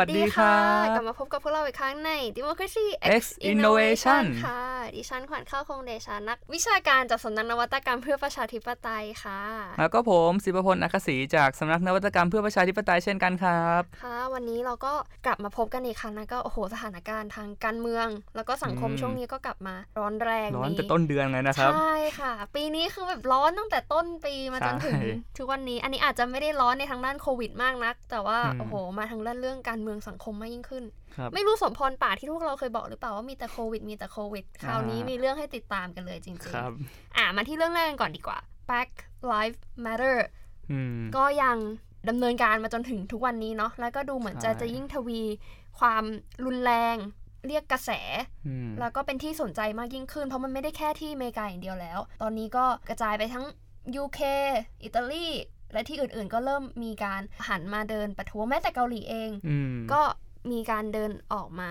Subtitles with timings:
[0.00, 0.56] วัสดีค่ะ
[0.94, 2.86] กลับมาพบกับพวกเราอีกครั้งใน Democracy
[3.20, 4.64] X Innovation ค่ะ
[4.96, 9.40] ดิฉันขวัญข้าวคงเดชานัก วิชาการจากสำนักนวัตกรรมเพื่อประชาธิปไตยค่ะ
[9.78, 14.92] แล้วก็ผมศิปพลอัคศีจากสำนักนวัตกรรมเพื่อประชาธิปไตยเช่นกันครับค่ะ วันนี้เราก็
[15.26, 30.99] กลับมาพบกันอีกครั้งนะก็โอ้โหสถานการณ์ทางการเมือง แล้วก็สังคมอืมช่วงนี้ก็กลับมาร้อนแรงร้อนนี้แต่ต้นเดือนเลยนะครับใช่ค่ะ ปีนี้คือแบบร้อนตั้งแต่ต้นปีมาจนถึงใช่ทุกวันนี้อันนี้อาจจะไม่ได้ร้อนในทางด้านโควิดมากนัก แต่ว่าอืมโอ้โหมาทางด้านเรื่องการเมืองสังคมมากยิ่งขึ้นครับ
[31.34, 38.38] ไม่รู้สมพรป่ากที่พวกเราเคยบอกหรือเปล่าว่ามีแต่โควิด มีแต่โควิด คราวนี้อ่ามีมีเรื่องให้ติดตามกันเลยจริงครับๆอะมาที่เรื่องแรกกันก่อนดีกว่า
[38.68, 38.90] Black
[39.30, 40.18] Lives Matter
[40.72, 41.56] อืมก็ยัง
[42.08, 45.22] ดำเนินการมาจนถึงทุกวันนี้เนาะแล้วก็ดูเหมือนจะใช่จะยิ่งทวี
[45.78, 46.04] ความ
[46.44, 46.96] รุนแรง
[47.46, 47.90] เรียกกระแส
[48.46, 53.44] อืมแล้วก็เป็นที่สนใจมากยิ่งขึ้น เพราะมันไม่ได้แค่ที่อเมริกาอย่างเดียวแล้ว ตอนนี้ก็กระจายไปทั้ง
[54.02, 54.20] UK
[54.84, 55.26] อิตาลี
[55.72, 60.02] และที่อื่นๆ ก็เริ่มมีการหันมาเดินประท้วงแม้แต่เกาหลีเองอืมก็
[60.50, 61.70] มีการเดินออกมา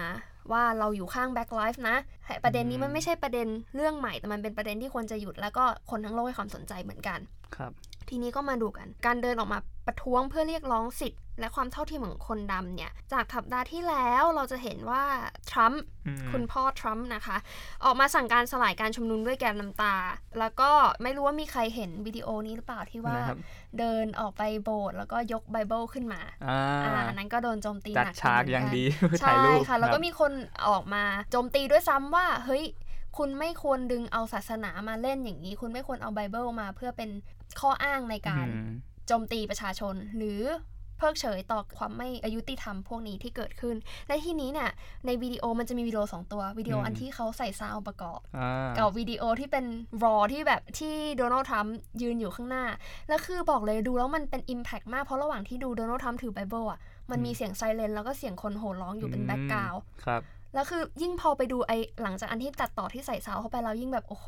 [0.52, 1.98] ว่าเราอยู่ข้าง Black Lives นะ
[2.44, 7.20] ประเด็นนี้มันไม่ใช่ประเด็นเรื่องใหม่แต่มันเป็นประเด็นที่ควรจะหยุด แล้วก็คนทั้งโลกให้ความสนใจเหมือนกัน
[7.56, 7.72] ครับ
[8.10, 15.04] ทีนี้ก็มาดูกัน การเดินออกมาประท้วงเพื่อเรียกร้องสิทธิ์ และความเท่าเทียมของคนดำเนี่ย จากสัปดาห์ที่แล้วเราจะเห็นว่า
[15.52, 17.38] ทรัมป์อืมคุณพ่อทรัมป์นะคะ
[17.86, 19.96] ออกมาสั่งการสลายการชุมนุมด้วยแกนน้ำตา
[20.40, 20.72] แล้วก็
[21.04, 23.38] ไม่รู้ว่ามีใครเห็นวิดีโอนี้หรือเปล่าที่ว่านะครับ
[23.80, 30.32] เดินออกไปโบสถ์แล้วก็ยกไบเบิลขึ้นมาอ่าอ่าอันนั้นก็โดนโจมตีจัดหนักฉากเหมืนอย่างกันดีเพื่อถ่าใช่ยรูปค่ะ แล้วก็รับมีคน
[30.70, 32.64] ออกมาโจมตีด้วยซ้ำว่าเฮ้ย
[33.18, 37.10] คุณไม่ควรดึงเอาศาสนามาเล่นอย่างนี้ คุณไม่ควรเอาไบเบิลมาเพื่อเป็น
[37.60, 38.72] ข้ออ้างในการอืม
[39.08, 40.42] โจมตีประชาชนหรือ
[41.00, 43.76] เพิกเฉยต่อความไม่อายุติธรรมพวกนี้ที่เกิดขึ้น
[44.08, 44.70] และที่นี้เนี่ย
[45.06, 49.66] ในวิดีโอมันจะมีวิดีโอสองตัววิดีโออันที่เขาใส่ sound ประกอบอ่ากับวิดีโอที่เป็น
[50.04, 52.66] raw ที่แบบที่โดนัลด์ทรัมป์ยืนอยู่ข้างหน้า
[53.10, 56.80] แล้วคือบอกเลยดูแล้วมันเป็น Impact มากเพราะระหว่างที่ดูโดนัลด์ทรัมป์ถือไบเบิลอะ
[57.12, 64.28] มันมีเสียงไซเรนแล้วก็เสียงคนโห่ร้องอยู่เป็น background ครับแล้วคือยิ่งพอไปดูไอหลังจากอันที่ตัดต่อที่ใส่ sound เข้าไปแล้วยิ่งแบบโอ้โห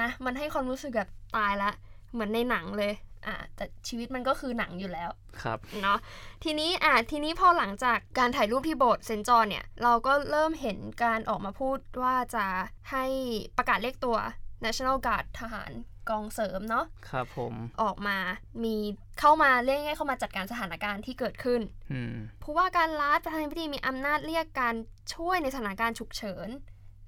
[0.00, 1.70] นะ มันให้ความรู้สึกแบบตายละ
[2.12, 2.92] เหมือนในหนังเลย
[3.28, 5.10] อะแต่ชีวิตมันก็คือหนังอยู่แล้ว
[5.42, 5.98] ครับเนาะ
[6.44, 12.46] ทีนี้อะทีนี้พอหลังจากการถ่ายรูปที่โบสถ์เซนต์จอห์นเนี่ย เราก็เริ่มเห็นการออกมาพูดว่าจะ
[12.90, 13.04] ให้
[13.56, 14.16] ประกาศเรียกตัว
[14.64, 15.72] National Guard ทหาร
[16.10, 18.18] กองเสริมเนาะครับผมออกมา
[18.64, 18.76] มี
[19.20, 21.60] เข้ามาเรียกง่ายๆเข้ามาจัดการสถานการณ์ที่เกิดขึ้น
[21.92, 24.74] อืมผู้ว่าการรัฐประธานาธิบดีมีอำนาจเรียกการ
[25.14, 26.48] ช่วยในสถานการณ์ฉุกเฉิน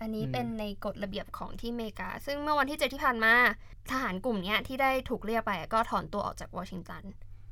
[0.01, 3.35] อันนี้อืมเป็นในกฎระเบียบของที่อเมริกา ซึ่งเมื่อวันที่เจ็ดที่ผ่านมา
[3.91, 7.03] ทหารกลุ่มเนี้ยที่ได้ถูกเรียกไปก็ถอนตัวออกจากวอชิงตัน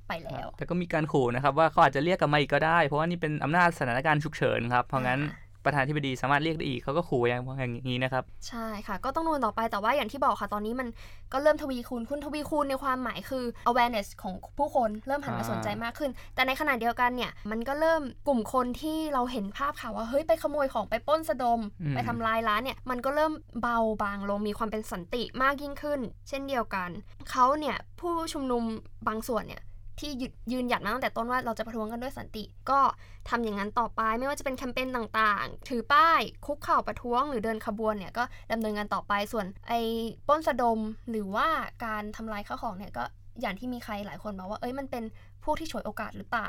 [0.08, 10.88] ไปแล้ว แต่ก็มีการขู่นะครับว่าเขาอาจจะเรียกกลับมาอีกก็ได้ เพราะว่านี่เป็นอำนาจสถานการณ์ฉุกเฉินครับ เพราะงั้นอ่า ประธานาธิบดีสามารถเรียกได้อีกเขาก็ขู่อย่างอย่างนี้นะครับ ใช่ค่ะ ก็ต้องดูต่อไปแต่ว่าอย่างที่บอกค่ะ ตอนนี้มัน
[11.32, 21.60] ก็เริ่มทวีคูณคุณทวีคูณในความหมายคือ awareness ของผู้คนเริ่มหันมาอ่าสนใจมากขึ้น แต่ในขณะเดียวกันเนี่ยมันก็เริ่มกลุ่มคนที่เราเห็นภาพข่าวว่าเฮ้ยไปขโมยของไปปล้นสะดม
[21.94, 26.90] ไปทำลายร้านเนี่ยมันก็เริ่มเบาบางลงมีความเป็นสันติมากยิ่งขึ้น เช่นเดียวกัน
[27.30, 28.62] เขาเนี่ยผู้ชุมนุม
[29.08, 29.62] บางส่วนเนี่ย
[30.00, 32.80] ที่ยืนยืนหยัดมาตั้งแต่ต้นว่าเราจะประท้วงกันด้วยสันติ ก็
[33.28, 39.80] ทำอย่างนั้นต่อไปไม่ว่าจะเป็นแคมเปญต่างๆ ถือป้ายคุกเข่าประท้วงหรือเดินขบวนเนี่ยก็ดำเนินงานต่อไปส่วนไอ้
[40.28, 40.78] ป้นสะดม
[41.10, 41.48] หรือว่า
[41.84, 43.04] การทำลายข้าวของเนี่ยก็
[43.40, 45.04] อย่างที่มีใครหลายคนบอกว่าเอ้ยมันเป็น
[45.44, 46.48] พวกที่ฉวยโอกาสหรือเปล่า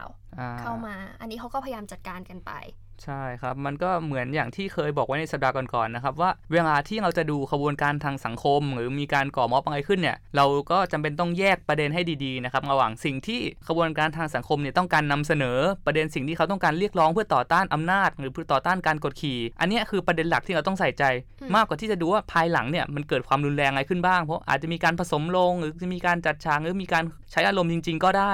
[0.59, 2.51] เข้ามา อันนี้เขาก็พยายามจัดการกันไป
[3.03, 21.03] ใช่ครับ มันก็เหมือนอย่างที่เคยบอกไว้ในสัปดาห์ก่อนๆนะครับ ว่าเวลาที่เราจะดูขบวนการทางสังคม หรือมีการก่อม็อบอะไรขึ้นเนี่ย เราก็จำเป็นต้องแยกประเด็นให้ดีๆนะครับระหว่างสิ่งที่ขบวนการทางสังคมเนี่ยต้องการนำเสนอประเด็นสิ่งที่เขาต้องการเรียกร้องเพื่อต่อต้านอำนาจ หรือเพื่อต่อต้านการกดขี่ อันนี้คือประเด็นหลักที่เราต้องใส่ใจ
[21.55, 28.33] มากกว่าที่จะดูว่าภายหลังเนี่ยมันเกิดความรุนแรงอะไรขึ้นบ้างเพราะอาจจะมีการผสมลง หรือจะมีการจัดฉากหรือมีการใช้อารมณ์จริง ๆ ก็ได้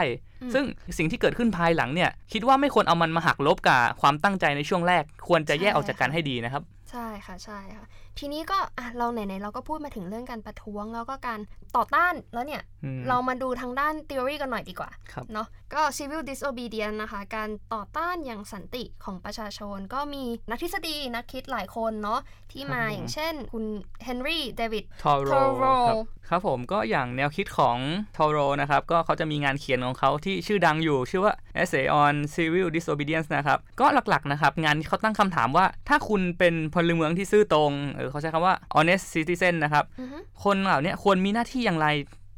[0.53, 0.63] ซึ่ง
[0.97, 7.85] สิ่งที่เกิดขึ้นภายหลังเนี่ย คิดว่าไม่ควรเอามันมาหักลบกับความตั้งใจในช่วงแรก ควรจะแยกออกจากกันให้ดีนะครับ ใช่ค่ะใช่ค่ะ
[8.19, 11.39] ทีนี้ก็อะเราไหนๆเราก็พูดมาถึงเรื่องการประท้วงแล้วก็การ
[11.75, 22.19] ต่อต้านแล้วเนี่ยอืมเรามาดูทางด้าน theory กันหน่อยดีกว่าครับเนาะ ก็ civil disobedience นะคะ การต่อต้านอย่างสันติของประชาชน ก็มีนักทฤษฎีนักคิดหลายคนเนาะ
[22.51, 23.65] ที่มาครับผมอย่างเช่น คุณ
[24.03, 27.77] เฮนรี่เดวิดทอโร Thoreau ครับครับผมก็อย่างแนวคิดของ
[28.17, 41.87] ทอโรนะครับ ก็เขาจะมีงานเขียนของเขาที่ชื่อดังอยู่ ชื่อว่า Essay on Civil Disobedience นะครับ ก็หลักๆนะครับ งานที่เขาตั้งคำถามว่า ถ้าคุณเป็นพลเมืองที่ซื่อตรงหรือเขาใช้คำว่า honest citizen นะครับอือฮึคนเหล่าเนี้ยควรมีหน้าที่อย่างไร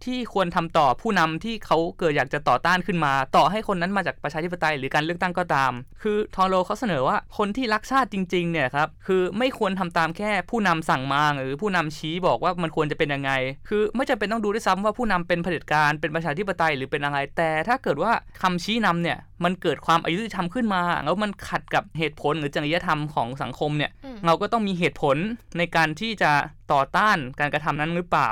[0.06, 5.72] ที่ควรทำต่อผู้นำที่เขาเกิดอยากจะต่อต้านขึ้นมา ต่อให้คนนั้นมาจากประชาธิปไตยหรือการเลือกตั้งก็ตาม
[6.04, 13.32] คือทอโรเขาเสนอว่าคนที่รักชาติจริงๆเนี่ยครับคือไม่ควรทำตามแค่ผู้นำสั่งมาหรือผู้นำชี้บอกว่ามันควรจะเป็นยังไง
[13.70, 18.12] คือไม่จำเป็นต้องดูด้วยซ้ำว่าผู้นำเป็นเผด็จการเป็นประชาธิปไตยหรือเป็นอะไร แต่ถ้าเกิดว่า
[18.42, 23.92] คำชี้นำเนี่ยมันเกิดความอายุติธรรมขึ้นมา แล้วมันขัดกับเหตุผลหรือจริยธรรมของสังคมเนี่ย
[24.26, 25.18] เราก็ต้องมีเหตุผล
[25.58, 26.32] ในการที่จะ
[26.74, 28.32] ต่อต้านการกระทำนั้นหรือเปล่า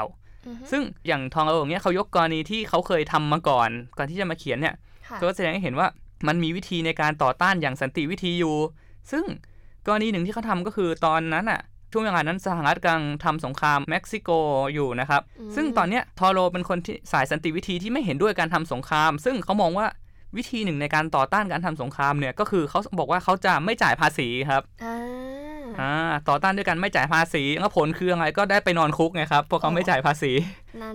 [0.71, 4.75] ซึ่งอย่างทองเออย่างเงี้ยเขายกกรณีที่เขาเคยทำมาก่อนก่อนที่จะมาเขียนเนี่ย
[5.21, 5.87] ก็แสดงให้เห็นว่า
[6.27, 8.55] มันมีวิธีในการต่อต้านอย่างสันติวิธีอยู่
[9.11, 9.23] ซึ่ง
[9.87, 11.61] กรณีหนึ่งที่เขาทาก็คือตอนนั้นอะ
[11.91, 14.29] ช่วงเวลานั้นสหรัฐกำลังทำสงครามเม็กซิโก
[14.73, 15.21] อยู่นะครับ
[15.55, 19.87] ซึ่งตอนเนี้ยทอโรเป็นคนที่สายสันติวิธีที่ไม่เห็นด้วยการทำสงคราม ซึ่งเขามองว่า
[20.37, 24.61] วิธีหนึ่งในการต่อต้านการทำสงครามเนี่ยก็คือเขาบอกว่าเขาจะไม่จ่ายภาษีครับ
[25.81, 25.93] อ่า
[26.29, 30.31] ต่อต้านด้วยกันไม่จ่ายภาษีแล้วผลคืออะไรก็ได้ไปนอนคุกไงครับเพราะเขาไม่จ่ายภาษี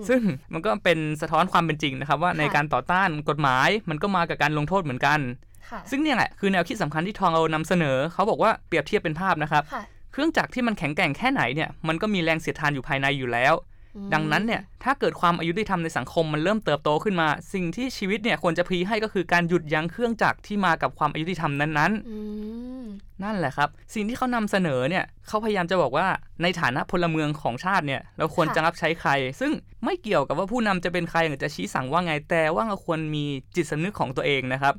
[0.09, 0.21] ซึ่ง
[0.53, 5.21] มันก็เป็นสะท้อนความเป็นจริงนะครับ ว่าในการต่อต้านกฎหมายมันก็มากับการลงโทษเหมือนกัน
[5.91, 9.63] ซึ่งเนี่ยแหละคือแนวคิดสำคัญที่ทองเอานำเสนอ เขาบอกว่าเปรียบเทียบเป็นภาพนะครับ
[10.13, 13.55] เครื่องจักรที่มันแข็งแกร่งแค่ไหนเนี่ยมันก็มีแรงเสียดทานอยู่ภายในอยู่แล้ว
[14.15, 26.07] ดังนั้นเนี่ยถ้าเกิดความอายุติธรรมในสังคมมันเริ่มเติบโตขึ้นมา สิ่งที่ชีวิตเนี่ยควรจะพรีให้ก็คือการหยุดยั้งเครื่องจักรที่มากับความอายุติธรรมนั้นๆนั่นแหละครับ สิ่งที่เขานำเสนอเนี่ยเขาพยายามจะบอกว่า
[26.43, 29.11] ในฐานะพลเมืองของชาติเนี่ยเราควรจะรับใช้ใคร
[29.41, 29.53] ซึ่ง
[29.85, 33.25] ไม่เกี่ยวกับว่าผู้นำจะเป็นใครหรือจะชี้สั่งว่าไงแต่ว่าเราควรมี
[33.57, 34.75] จิตสำนึกของตัวเองนะครับ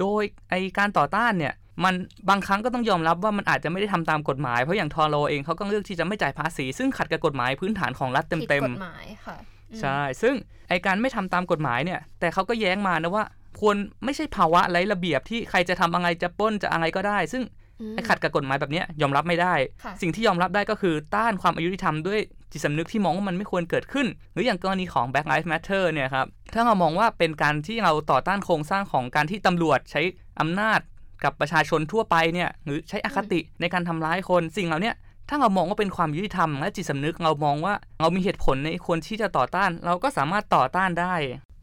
[0.00, 1.94] โดยไอการต่อต้านเนี่ย มัน
[2.28, 9.36] บางครั้งก็ต้องยอมรับว่ามันอาจจะไม่ได้ทำตามกฎหมายเพราะอย่างทอโรเองเขาก็เลือกที่จะไม่จ่ายภาษี ซึ่งขัดกับกฎหมายพื้นฐานของรัฐเต็มๆผิดกฎหมายค่ะ
[9.80, 10.34] ใช่ ซึ่ง
[10.68, 13.24] ไอการไม่ทำตามกฎหมายเนี่ย แต่เขาก็แย้งมานะว่า
[13.60, 17.42] ควรไม่ใช่ภาวะไรระเบียบที่ใครจะทำอะไรจะป้นจะอะไรก็ได้ ซึ่ง
[17.94, 19.54] ไอขัดกับกฎหมายแบบนี้ยอมรับไม่ได้
[20.02, 22.20] สิ่งที่ยอมรับได้ก็คือต้านความอายุติธรรมด้วย
[22.52, 30.02] จิตสำนึกที่มองว่ามันไม่ควรเกิดขึ้น หรืออย่างกรณีของ Black Lives Matter เนี่ยครับ ถ้าเรามองว่าเป็นการที่เราต่อต้านโครงสร้างของการที่ตำรวจใช้
[30.40, 30.80] อำนาจ
[31.24, 34.92] กับประชาชนทั่วไปเนี่ยหรือใช้อคติในการทำร้ายคนสิ่งเหล่านี้
[35.28, 41.14] ถ้าเรามองว่าเป็นความยุติธรรมและจิตสำนึกเรามองว่าเรามีเหตุผลในควรที่จะต่อต้าน เราก็สามารถต่อต้านได้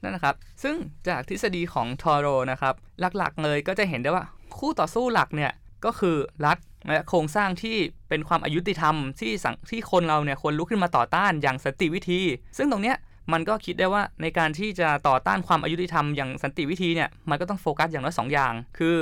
[0.03, 0.75] นั่นนะครับ ซึ่ง
[1.07, 2.73] จากทฤษฎีของทอโรนะครับ
[3.17, 4.23] หลักๆเลยก็จะเห็นได้ว่า
[4.57, 5.51] คู่ต่อสู้หลักเนี่ย
[5.85, 6.57] ก็คือรัฐ
[6.89, 7.77] และโครงสร้างที่
[8.09, 12.21] เป็นความอายุติธรรมที่สังที่คนเราเนี่ยควรลุกขึ้นมาต่อต้านอย่างสันติวิธี
[12.57, 12.97] ซึ่งตรงเนี้ย
[13.33, 18.95] มันก็คิดได้ว่าในการที่จะต่อต้านความอายุติธรรมอย่างสันติวิธีเนี่ยมันก็ต้องโฟกัสอย่างน้อยสองอย่าง คือ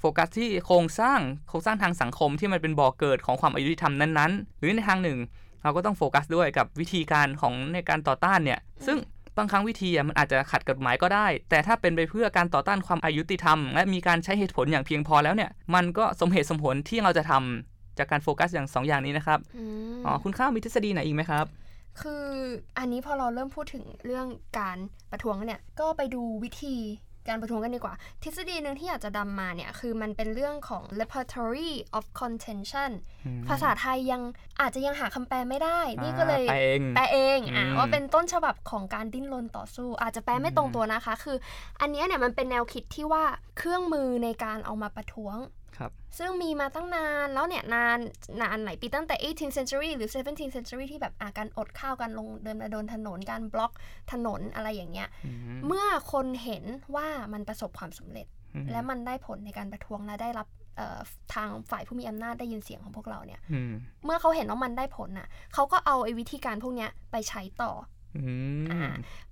[0.00, 5.18] โฟกัสที่โครงสร้างโครงสร้างทางสังคมที่มันเป็นบ่อกเกิดของความอายุติธรรมนั้นๆ หรือในทางหนึ่ง
[5.62, 8.98] เราก็ต้องโฟกัสด้วยกับวิธีการของในการต่อต้านเนี่ย ซึ่ง
[9.36, 19.38] บางครั้งวิธีมันอาจจะขัดกฎหมายก็ได้ แต่ถ้าเป็นไปเพื่อการต่อต้านความอายุติธรรม และมีการใช้เหตุผลอย่างเพียงพอแล้วเนี่ยมันก็สมเหตุสมผลที่เราจะทำจากการโฟกัสอย่าง2ออย่างนี้นะครับ
[20.04, 21.46] อ๋อคุณข้าวมีทฤษฎีไหนอีกไหมครับ
[22.00, 22.26] คือ
[22.78, 24.26] อันนี้พอเราเริ่มพูดถึงเรื่อง
[24.58, 24.76] การ
[25.10, 26.76] ประท้วงเนี่ยก็ไปดูวิธี
[27.28, 32.90] การประท้วงกันดีกว่า ทฤษฎีหนึ่งที่อยากจะดำมาเนี่ย คือมันเป็นเรื่องของ repertory of contention
[33.48, 34.22] ภาษาไทยยัง
[34.60, 36.44] อาจจะยังหาคำแปลไม่ได้ นี่ก็เลย
[36.94, 41.36] แปลเองอะว่าเป็นต้นฉบับของการดิ้นรนต่อสู้ อาจจะแปลไม่ตรงตัวนะคะ คือ
[41.80, 43.24] อันนี้เนี่ยมันเป็นแนวคิดที่ว่า
[43.58, 45.36] เครื่องมือในการเอามาประท้วง
[46.18, 47.98] ซึ่งมีมาตั้งนานแล้วเนี่ยนาน
[48.42, 53.72] นานไหนปีตั้งแต่ 18th century หรือ 17th century ที่แบบอาการอดข้าวการลงเดินโดนถนนการบล็อก
[54.12, 55.08] ถนนอะไรอย่างเงี้ย
[55.66, 56.64] เมื่อคนเห็น
[56.94, 58.26] ว่ามันประสบความสำเร็จ
[58.70, 60.48] และมันได้ผลในการประท้วงและได้รับ
[61.34, 63.40] ทางฝ่ายผู้มีอำนาจได้ยินเสียงของพวกเราเนี่ย
[64.04, 67.72] เมื่อเขาเห็นว่ามันได้ผลน่ะ เขาก็เอาไอ้วิธีการพวกเนี้ยไปใช้ต่อ
[68.70, 68.72] อ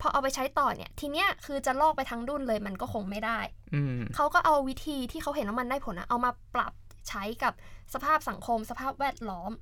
[0.01, 3.39] พอเอาไปใช้ต่อเนี่ย ทีเนี้ยคือจะลอกไปทั้งดุนเลยมันก็คงไม่ได้
[4.15, 6.73] เขาก็เอาวิธีที่เขาเห็นว่ามันได้ผลนะเอามาปรับ
[7.09, 7.53] ใช้กับ
[7.95, 9.53] สภาพสังคม สภาพแวดล้อม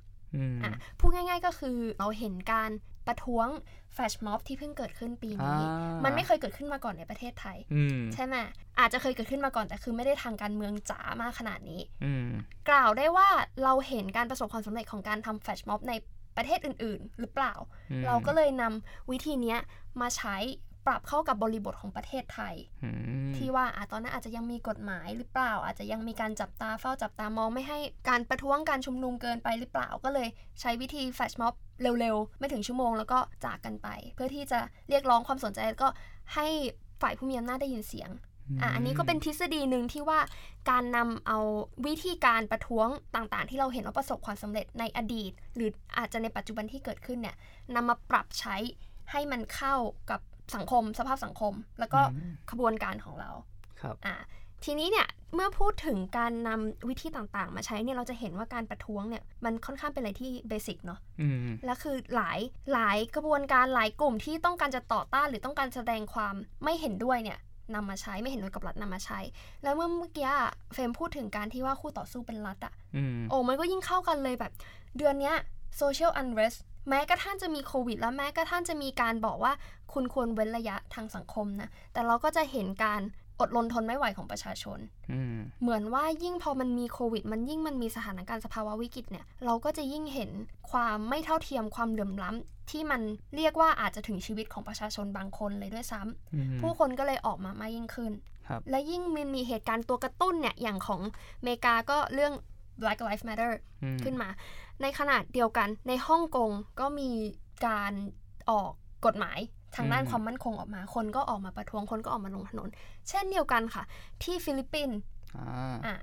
[0.63, 2.71] อะพูดง่าย ๆ ก็คือเราเห็นการ
[3.07, 3.47] ประท้วง
[3.93, 5.61] แฟชม็อบที่เพิ่งเกิดขึ้นปีนี้
[6.03, 7.57] มันไม่เคยเกิดขึ้นมาก่อนในประเทศไทย
[8.13, 8.35] ใช่ไหม
[8.79, 11.81] อาจจะเคยเกิดขึ้นมาก่อนแต่คือไม่ได้ทางการเมืองจ๋ามากขนาดนี้
[12.69, 13.27] กล่าวได้ว่า
[13.63, 15.93] เราเห็นการประสบความสำเร็จของการทำแฟชม็อบใน
[16.37, 17.53] ประเทศอื่น ๆ หรือเปล่า
[18.05, 19.55] เราก็เลยนำวิธีนี้
[20.01, 20.37] มาใช้
[20.87, 22.55] ปรับเข้ากับบริบทของประเทศไทย
[23.37, 30.27] ที่ว่าอตอนนั้นอาจจะยังมีกฎหมายหรือเปล่า อาจจะยังมีการจับตาเฝ้าจับตามองไม่ให้การประท้วงการชุมนุมเกินไปหรือเปล่า ก็เลย
[30.61, 35.89] ใช้วิธีแฟชม็อบเร็วๆ ไม่ถึงชั่วโมงแล้วก็จากกันไป เพื่อที่จะเรียกร้องความสนใจแล้วก็
[36.33, 36.47] ให้
[37.01, 38.09] ฝ่ายผู้มีอำนาจได้ยินเสียง
[38.61, 40.19] อะอันนี้ก็เป็นทฤษฎีหนึ่งที่ว่า
[40.69, 41.39] การนำเอา
[41.85, 47.35] วิธีการประท้วงต่างๆ ที่เราเห็นว่าประสบความสำเร็จในอดีต หรืออาจจะในปัจจุบันที่เกิดขึ้นเนี่ย
[47.75, 48.55] นำมาปรับใช้
[49.11, 49.75] ให้มันเข้า
[50.09, 50.19] กับ
[50.55, 52.01] สังคมสภาพสังคม แล้วก็
[52.51, 53.31] ขบวนการของเรา
[53.81, 54.15] ครับอะ
[54.65, 60.99] ทีนี้เนี่ยเมื่อพูดถึงการนำวิธีต่างๆ มาใช้เนี่ยเราจะเห็นว่าการประท้วงเนี่ยมันค่อนข้างเป็นอะไรที่เบสิกเนาะ
[61.65, 62.39] และคือหลาย
[62.73, 67.39] หลายกระบวนการหลายกลุ่มที่ต้องการจะต่อต้านหรือต้องการแสดงความไม่เห็นด้วยเนี่ย
[67.73, 69.19] นำมาใช้ไม่เห็นด้วยกับรัฐนำมาใช้
[69.63, 70.29] แล้วเมื่อเมื่อกี้
[70.73, 72.73] เฟมพูดถึงการที่ว่าคู่ต่อสู้เป็นรัฐอะ่ะ
[73.29, 74.51] โอ้มันก็ยิ่งเข้ากันเลยแบบ
[74.97, 75.33] เดือนนี้
[75.81, 76.57] social unrest
[76.89, 79.53] แม้กระทั่งจะมีโควิด แล้วแม้กระทั่งจะมีการบอกว่า
[79.93, 83.01] คุณควรเว้นระยะทางสังคมนะ แต่เราก็จะเห็นการ
[83.39, 84.79] อดรนทนไม่ไหวของประชาชน
[85.61, 90.29] เหมือนว่ายิ่งพอมันมีโควิด มันยิ่งมันมีสถานการณ์สภาวะวิกฤตเนี่ย เราก็จะยิ่งเห็น
[90.71, 93.01] ความไม่เท่าเทียมความเหลื่อมล้ำที่มัน
[93.35, 98.11] เรียกว่าอาจจะถึงชีวิตของประชาชนบางคนเลยด้วยซ้ำผู้คนก็เลยออกมามากยิ่งขึ้น
[98.69, 101.01] และยิ่งมันมีเหตุการณ์ตัวกระตุ้นเนี่ย อย่างของ
[101.39, 102.33] อเมริกาก็เรื่อง
[102.81, 103.51] Black Lives Matter
[104.03, 104.29] ขึ้นมา
[104.81, 107.09] ในขนาดเดียวกันในฮ่องกงก็มี
[107.67, 107.93] การ
[108.49, 108.71] ออก
[109.05, 109.39] กฎหมาย
[109.75, 112.69] ทางด้านความมั่นคงออกมา คนก็ออกมาประท้วงคนก็ออกมาลงถนน
[113.09, 113.83] เช่นเดียวกันค่ะ
[114.23, 114.97] ที่ฟิลิปปินส์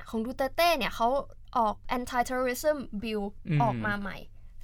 [0.08, 1.08] ของดูเตเต้เนี่ยเขา
[1.56, 3.22] ออก anti-terrorism bill
[3.62, 4.16] ออกมาใหม่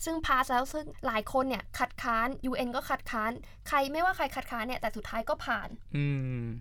[0.04, 3.32] ซึ่งพาสแล้วซึ่งหลายคนเนี่ยคัดค้าน UN ก็คัดค้าน
[3.68, 5.68] ใครไม่ว่าใครคัดค้านเนี่ยแต่สุดท้ายก็ผ่าน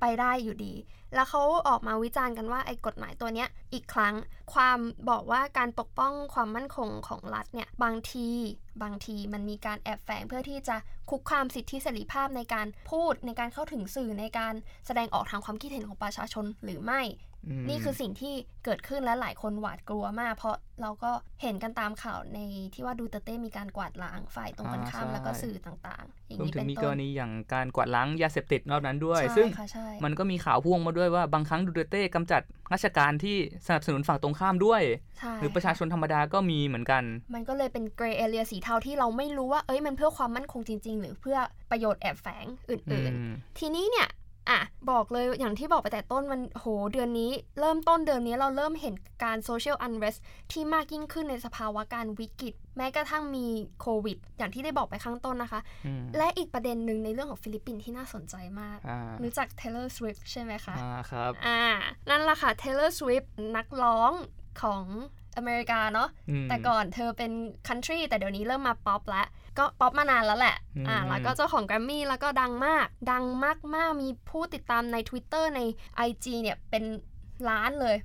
[0.02, 0.74] ไปได้อยู่ดี
[1.16, 4.16] แล้วเขาออกมาวิจารณ์กันว่าไอ้กฎหมายตัวเนี้ยอีกครั้ง
[4.54, 4.80] ความ
[5.10, 8.28] บอกว่าการปกป้องความมั่นคงของรัฐเนี่ยบางที
[8.84, 10.76] บางทีมันมีการแอบแฝงเพื่อที่จะ
[11.10, 14.54] คุกคามสิทธิเสรีภาพในการพูดในการเข้าถึงสื่อในการ
[14.86, 17.02] แสดงออกทางความคิดเห็นของประชาชนหรือไม่
[17.70, 18.34] นี่คือสิ่งที่
[18.66, 21.12] เกิดขึ้นและหลายคนหวาดกลัวมาก เพราะเราก็
[21.42, 22.40] เห็นกันตามข่าวใน
[22.74, 29.48] ที่ว่าดูเตเต้มีการกวาดล้างฝ่ายตรงกันข้ามแล้วก็สื่อต่างๆอย่างนี้เป็นต้นมีกรณีอย่างการกวาดล้างยาเสพติดรอบนั้นด้วย ซึ่ง
[30.04, 32.42] มันก็มีข่าวพ่วงมาด้วยว่าบางครั้งดูเตเต้กำจัด
[32.74, 33.38] ราชการที่
[33.68, 34.82] สนับสนุนฝั่งตรงข้ามด้วย
[35.40, 41.38] หรือประชาชนธรรมดาก็มีเหมือนกัน มันก็เลยเป็นเกรย์เอเรียสีเทาที่เราไม่รู้ว่าเอ้ยมันเพื่อความมั่นคงจริง ๆ หรือเพื่อ
[41.72, 44.08] ประโยชน์แอบแฝงอื่น ๆ ทีนี้เนี่ย
[44.50, 44.62] อะ
[44.92, 50.16] บอกเลยอย่างที่บอกไปแต่ต้นมันโหเดือนนี้ เริ่มต้นเดือนนี้เราเริ่มเห็นการ social unrest
[50.52, 53.48] ที่มากยิ่งขึ้นในสภาวะการวิกฤต แม้กระทั่งมี
[53.82, 55.62] โควิด อย่างที่ได้บอกไปข้างต้นนะคะ
[56.18, 58.78] และอีกประเด็นหนึ่งในเรื่องของฟิลิปปินส์ที่น่าสนใจมาก
[59.24, 61.62] รู้จัก Taylor Swift ใช่ไหมคะอ่าครับอ่า
[62.10, 63.28] นั่นแหละค่ะ Taylor Swift
[63.58, 64.12] นักร้อง
[64.62, 64.86] ของ
[65.38, 66.10] อเมริกาเนาะ
[66.50, 67.32] แต่ก่อนเธอเป็น
[67.68, 69.28] country แต่เดี๋ยวนี้เริ่มมาป๊อปแล้ว
[69.60, 70.56] ก็ป๊อปมานานแล้วแหละ
[70.88, 75.62] อ่า แล้วก็เจ้าของแกรมมี่แล้วก็ดังมาก ดังมากมากมีผู้ติดตามใน Twitter ใน
[76.08, 76.84] IG เนี่ยเป็น
[77.50, 77.98] ล้านเลย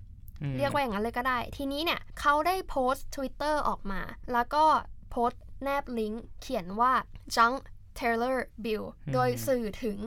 [0.59, 4.01] เรียกว่าอย่างนั้นเลยก็ได้ ทีนี้เนี่ยเขาได้โพสต์ Twitter ออกมา
[4.33, 4.65] แล้วก็
[5.11, 6.93] โพสต์แนบลิงก์เขียนว่า
[7.37, 7.57] junk
[7.99, 9.99] terror bill โดยสื่อถึง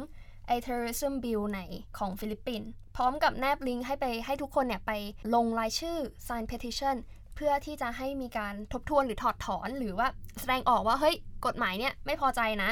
[0.48, 1.60] ไอ terrorism bill ใน
[1.98, 4.92] ของฟิลิปปินส์พร้อมกับแนบลิงก์ให้ไปให้ทุกคนเนี่ยไป
[5.36, 5.98] ลงรายชื่อ
[6.28, 6.96] sign petition
[7.36, 10.08] เพื่อที่จะให้มีการทบทวนหรือถอดถอนหรือว่า
[10.40, 11.16] แสดงออกว่าเฮ้ย
[11.46, 12.72] กฎหมายเนี่ยไม่พอใจนะ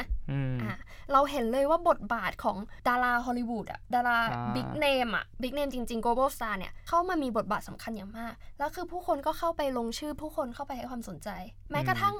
[0.62, 0.72] อ่า
[1.12, 2.56] เราเห็นเลยว่าบทบาทของ
[2.88, 4.18] ดาราฮอลลีวูดอะดารา
[4.54, 11.28] big name อะ big name จริงๆ global star เนี่ยเข้ามามีบทบาทสำคัญอย่างมาก แล้วคือผู้คนก็เข้าไปลงชื่อผู้คนเข้าไปให้ความสนใจ
[11.70, 12.14] แม้กระทั่ง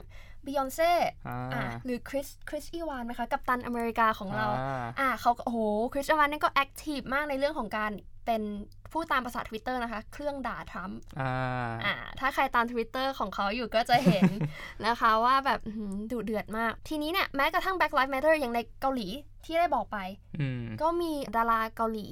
[0.44, 0.92] บิยอนเซ่
[1.54, 4.46] อ่าหรือคริสคริสอีวานไหมคะ กัปตันอเมริกาของเรา
[5.00, 5.58] อ่าเขาโอ้โห
[5.92, 7.92] คริสอีวานนี่ก็ active มากในเรื่องของการ
[8.26, 8.42] เป็น
[8.92, 10.98] ผู้ตามภาษา Twitter นะคะ เครื่องด่าทรัมป์
[11.84, 14.30] อ่าถ้าใครตาม Twitter ของเขาอยู่ก็จะเห็น
[14.86, 15.60] นะคะว่าแบบ
[16.10, 19.08] ดุเดือดมาก ทีนี้เนี่ยแม้กระทั่ง Black Lives Matter อย่างในเกาหลี
[19.44, 19.98] ที่ได้บอกไป
[20.82, 22.08] ก็มีดาราเกาหลี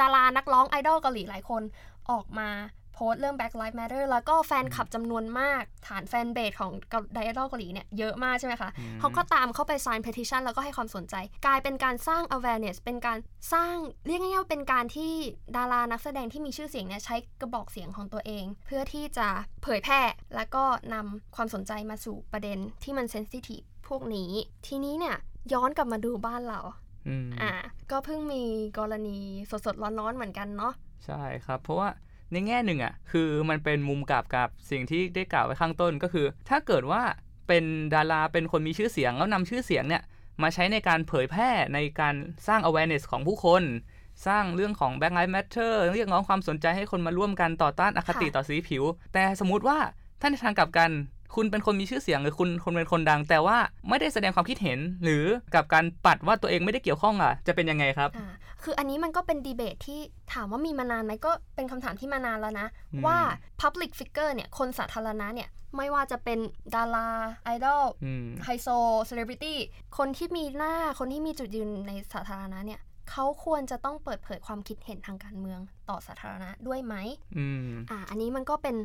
[0.00, 1.62] ดารานักร้องไอดอลเกาหลีหลายคน
[2.10, 2.48] ออกมา
[2.81, 6.72] โพ สต์เรื่อง Black Lives Matter แล้วก็แฟนคลับจำนวนมาก ฐานแฟนเบสของ
[7.14, 11.14] ไดออลเกาหลีเนี่ยเยอะมากใช่ไหมคะเขาก็ตามเข้าไป sign petition แล้วก็ให้ความสนใจ
[11.46, 13.18] กลายเป็นการสร้าง awareness เป็นการ
[13.52, 13.74] สร้าง
[14.06, 15.12] เรียกง่ายๆเป็นการที่
[15.56, 19.28] ดารานักแสดงที่มีชื่อเสียงเนี่ยใช้กระบอกเสียงของตัวเอง เพื่อที่จะ
[19.62, 20.00] เผยแพร่
[20.36, 24.30] แล้วก็นำความสนใจมาสู่ประเด็นที่มันเซนซิทีฟพวกนี้
[24.66, 25.16] ทีนี้เนี่ย
[25.52, 26.60] ย้อนกลับมาดูบ้านเรา
[27.40, 27.52] อ่า
[27.90, 28.44] ก็เพิ่งมี
[28.78, 29.18] กรณี
[29.66, 30.72] สดๆร้อนๆเหมือนกันเนาะ
[31.06, 31.88] ใช่ครับ เพราะว่า
[32.32, 37.02] ในแง่หนึ่งอะคือมันเป็นมุมกลับกับสิ่งที่ได้กล่าวไว้ข้างต้นก็คือ ถ้าเกิดว่า
[37.48, 40.02] เป็นดาราเป็นคนมีชื่อเสียงแล้วนำชื่อเสียงเนี่ย
[40.42, 42.14] มาใช้ในการเผยแพร่ในการ
[42.46, 43.62] สร้าง awareness ของผู้คน
[44.26, 48.84] สร้างเรื่องของ Black Lives Matter เรียกร้องความสนใจให้คนมาร่วมกันต่อต้านอคติต่อสีผิว
[49.14, 49.78] แต่สมมุติว่า
[50.20, 50.90] ท่านในทางกลับกัน
[51.34, 53.58] คุณเป็นคนมีชื่อเสียงหรือคุณคนเป็นคนดัง แต่ว่า
[53.88, 55.24] ไม่ได้แสดงความคิดเห็น หรือ
[55.54, 58.10] กับการปัดว่าตัวเองไม่ได้เกี่ยวข้องอะ จะเป็นยังไงครับ
[58.64, 60.00] คืออันนี้มันก็เป็นดีเบตที่
[60.32, 62.68] ถามว่ามีมานานไหมก็เป็นคำถามที่มานานแล้วนะ
[63.06, 63.18] ว่า
[63.60, 66.38] Public Figure เนี่ยคนสาธารณะเนี่ยไม่ว่าจะเป็น
[66.74, 67.08] ดารา
[67.44, 67.84] ไอดอล
[68.44, 68.68] ไฮโซ
[69.06, 69.58] เซเลบริตี้
[69.98, 76.94] คนที่มีหน้าคนที่มีจุดยืนในสาธารณะเนี่ยเขาควรจะต้องเปิดเผยความคิดเห็นทางการเมืองต่อสาธารณะด้วยไหม
[77.90, 78.76] อ่า อันนี้มันก็เป็น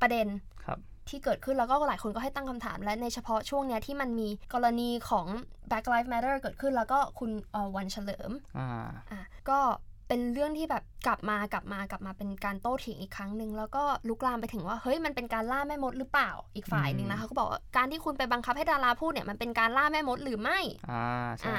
[0.00, 0.26] ประเด็น
[0.64, 0.78] ครับ
[1.08, 5.26] ที่เกิดขึ้นแล้วก็หลายคนก็ให้ตั้งคำถาม และในเฉพาะช่วงเนี้ยที่มันมีกรณีของ
[5.68, 7.30] Black Lives Matter เกิดขึ้นแล้วก็คุณ
[7.76, 8.70] วันเฉลิมอ่า
[9.10, 9.20] อ่า
[9.50, 9.60] ก็
[10.10, 20.58] เป็นเรื่องที่แบบกลับมากลับมากลับมาเป็นการโต้เถียงอีกครั้งหนึ่งแล้วก็ลุกลามไปถึงว่าเฮ้ยมันเป็นการล่าแม่มดหรือเปล่าอีกฝ่ายหนึ่งนะคะก็บอกว่าการที่คุณไปบังคับให้ดาราพูดเนี่ยมันเป็นการล่าแม่มดหรือไม่
[20.90, 21.56] อ่าใช่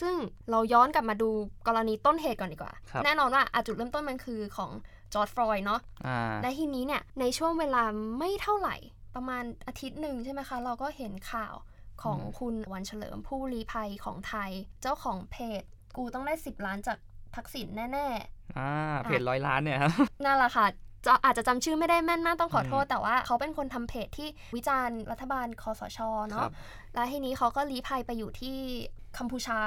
[0.00, 0.14] ซึ่ง
[0.50, 1.30] เราย้อนกลับมาดู
[1.66, 4.70] กรณีต้นเหตุก่อนดีกว่าครับแน่นอนว่าอะจุดเริ่มต้นมันคือของ
[5.14, 7.82] จอร์ดฟรอยด์เนาะอ่าและทีนี้เนี่ยในช่วงเวลา
[8.18, 8.76] ไม่เท่าไหร่
[9.14, 11.54] ประมาณอาทิตย์หนึ่งใช่ไหมคะ เราก็เห็นข่าว
[12.02, 14.50] ของคุณวันเฉลิมผู้ลี้ภัยของไทย
[14.82, 15.62] เจ้าของเพจ
[15.96, 16.98] กูต้องได้ 10 ล้านจาก
[17.36, 18.08] ทักษิณแน่
[18.58, 18.70] อ่า
[19.04, 20.66] เพจร้อยล้านเนี่ยครับๆนั่นแหละค่ะ
[21.06, 26.50] จะอาจจะจำชื่อไม่ได้แม่นมากต้องขอโทษ แต่ว่าเขาเป็นคนทำเพจที่วิจารณ์รัฐบาลคอสชครัเนาะบ
[26.94, 28.56] และทีนี้เขาก็ลี้ภัยไปอยู่ที่
[29.18, 29.60] กัมพูชา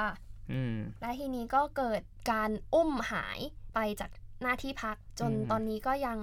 [0.52, 2.00] อืมและทีนี้ก็เกิด
[2.32, 3.38] การอุ้มหาย
[3.74, 4.10] ไปจาก
[4.42, 6.18] หน้าที่พักจนอืมตอนนี้ก็ยัง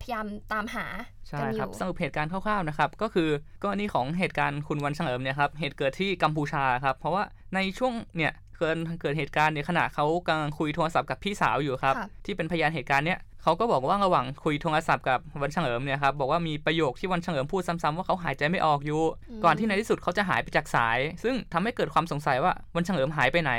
[0.00, 0.86] พยายามตามหา
[1.28, 3.28] ใช่กันอครับยู่สรุปเหตุการณ์คร่าวๆนะครับ ก็คือ
[3.62, 7.22] กรณีของเหตุการณ์คุณวันเฉลิมเนี่ยครับเหตุเกิดที่กัมพูชาครับเพราะว่า
[7.54, 19.00] ในช่วงเนี่ยเกิดเกิดเหตุการณ์เนี่ยขณะเขากำลังคุยโทรศัพท์กับพี่สาวอยู่ครับค่ะที่เป็นพยานเหตุการณ์เนี่ย เขาก็บอกว่าระหว่างคุยโทรศัพท์กับวันเฉลิมเนี่ยครับบอกว่ามีประโยคที่วันเฉลิมพูดซ้ำๆว่าเขาหายใจไม่ออกอยู่
[19.44, 23.52] ก่อนที่ในที่สุดเขาจะหายไปจากสาย ซึ่งทำให้เกิดความสงสัยว่าวันเฉลิมหายไปไหน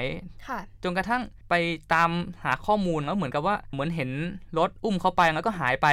[0.48, 1.54] ค่ะจนกระทั่งไป
[1.94, 2.10] ตาม
[2.44, 4.10] หาข้อมูลแล้วเหมือนกับว่าเหมือนเห็น
[4.58, 5.88] รถอุ้มเขาไปแล้วก็หายไป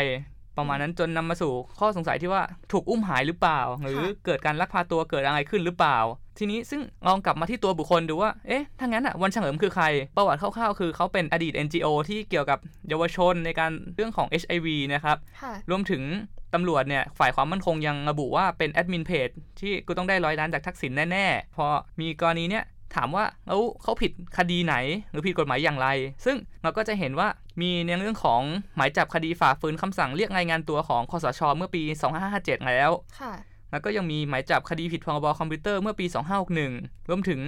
[0.59, 2.43] ประมาณนั้นจนนำมาสู่ข้อสงสัยที่ว่า
[2.73, 5.99] ถูกอุ้มหายหรือเปล่า หรือเกิดการลักพาตัวเกิดอะไรขึ้นหรือเปล่า
[6.39, 12.59] ทีนี้ซึ่งลองกลับมาที่ตัวบุคคลดูว่าเอ๊ะถ้างั้นอะวันเฉลิมคือใคร ประวัติคร่าวๆคือเขาเป็นอดีต NGO ที่เกี่ยวกับ
[12.89, 16.03] เยาวชนในการเรื่องของ HIV นะครับค่ะรวมถึง
[16.55, 19.29] ตำรวจเนี่ยฝ่ายความมั่นคงยังระบุว่าเป็นแอดมินเพจ
[19.61, 21.67] ที่กูต้องได้ร้อยล้านจากทักษิณแน่ ๆ พอ
[22.01, 22.65] มีกรณีเนี่ย
[22.97, 24.75] ถามว่าแล้วเขาผิดคดีไหน
[25.11, 25.89] หรือผิดกฎหมายอย่างไร
[26.25, 27.29] ซึ่งเราก็จะเห็นว่า
[27.61, 28.43] มีในเรื่องของ
[28.77, 31.83] หมายจับคดีฝ่าฝืนคำสั่งเรียกรายงานตัวของคอสชเมื่อปี
[32.25, 33.33] 2557 แล้วค่ะ
[33.71, 36.07] แล้วก็ยังมีหมายจับคดีผิดพรบคอมพิวเตอร์เมื่อปี
[36.53, 37.41] 2561 รวมถึง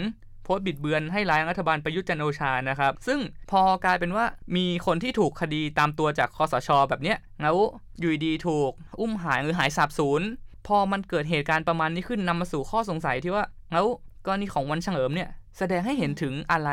[0.44, 3.18] โพสต์บิดเบือนให้ร้ายรัฐบาลประยุทธ์จันทร์โอชานะครับ ซึ่ง
[3.50, 4.24] พอกลายเป็นว่า
[4.56, 7.56] มีคนที่ถูกคดีตามตัวจากคอสชแบบเนี้ยแล้ว
[8.00, 10.22] อยู่ดีๆถูก อุ้มหายหรือหายสาบสูญ
[10.66, 13.86] พอมันเกิดเหตุการณ์ประมาณนี้ขึ้นนำมาสู่ข้อสงสัยที่ว่าแล้ว
[14.26, 16.70] กรณีของวันเฉลิมเนี่ยแสดงให้เห็นถึงอะไร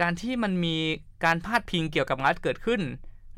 [0.00, 0.76] การที่มันมี
[1.24, 2.80] การพาดพิงเกี่ยวกับรัฐเกิดขึ้น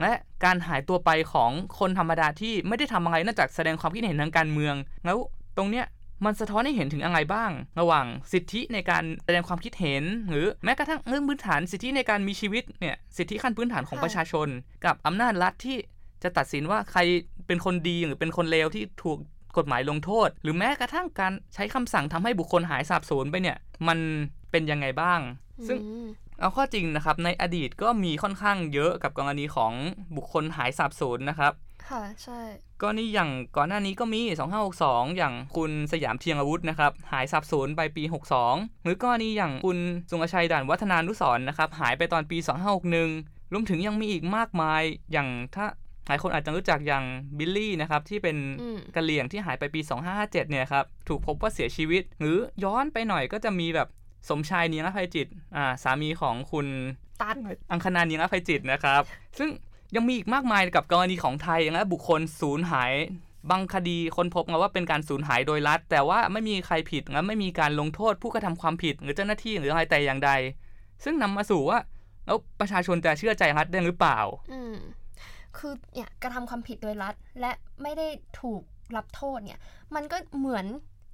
[0.01, 0.13] และ
[0.45, 5.19] การหายตัวไปของคนธรรมดาที่ไม่ได้ทำอะไรนอกจากแสดงความคิดเห็นทางการเมือง แล้ว
[5.57, 5.87] ตรงเนี้ย
[6.25, 14.49] มันสะท้อนให้เห็นถึงอะไรบ้าง ระหว่างสิทธิในการแสดงความคิดเห็น หรือแม้กระทั่งเรื่องพื้นฐานสิทธิในการมีชีวิตเนี่ยสิทธิขั้นพื้นฐานของประชาชน
[14.85, 15.77] กับอำนาจรัฐที่
[16.23, 17.01] จะตัดสินว่าใคร
[17.47, 19.19] เป็นคนดีหรือเป็นคนเลวที่ถูก
[19.59, 23.57] กฎหมายลงโทษ หรือแม้กระทั่งการใช้คำสั่งทำให้บุคคลหายสาบสูญไปเนี่ย
[23.89, 23.99] มัน
[24.51, 25.21] เป็นยังไงบ้าง
[25.69, 26.09] ซึ่งอืม
[26.41, 29.73] เอาข้อจริงนะครับในอดีตก็มีค่อนข้างเยอะกับกรณีของ
[30.17, 31.53] บุคคลหายสาบสูญนะครับ
[31.89, 32.41] ค่ะใช่
[32.83, 34.21] ก็นี่อย่างก่อนหน้านี้ก็มี
[34.69, 38.03] 2562 อย่างคุณสยามเทียงอาวุธนะครับ หายสาบสูญไปปี
[38.45, 39.79] 62 หรือก็นี่อย่างคุณ
[40.11, 42.39] สุงกชัยด่านวัฒนานุสรณ์นะครับ หายไปตอนปี
[42.95, 45.67] 2561 รวมถึงยังมีอีกมากมาย อย่างถ้า
[46.07, 47.05] หลายคนอาจจะรู้จักอย่าง
[47.39, 53.89] บิลลี่นะครับที่เป็นอืมกะเหลี่ยงที่หายไปปี 2557 เนี่ยครับถูกพบว่าเสียชีวิต หรือย้อนไปหน่อยก็จะมีแบบ
[54.29, 56.67] สมชายเนียงอภัยจิตอ่าสามีของคุณ
[57.23, 57.37] ตัด
[57.71, 59.03] อังคณาเนียงอภัยจิตนะครับ
[59.39, 59.51] ซึ่ง
[59.97, 62.93] ยังมีอีกมากมายกับกรณีของไทยนะบุคคลสูญหาย
[63.51, 70.31] บางคดีคนพบมาว่าเป็นการสูญหายโดยรัฐ แต่ว่าไม่มีใครผิดและไม่มีการลงโทษผู้กระทำความผิดหรือเจ้าหน้าที่หรืออะไรแต่อย่างใด
[71.05, 71.79] ซึ่งนำมาสู่ว่า
[72.27, 74.19] แล้วประชาชนจะเชื่อใจรัฐได้หรือเปล่า
[74.53, 74.75] อืม
[75.59, 78.09] คือเนี่ยกระทำความผิดโดยรัฐ และไม่ได้
[78.41, 78.63] ถูก
[78.97, 79.61] รับโทษเนี่ย
[79.95, 80.67] มันก็เหมือน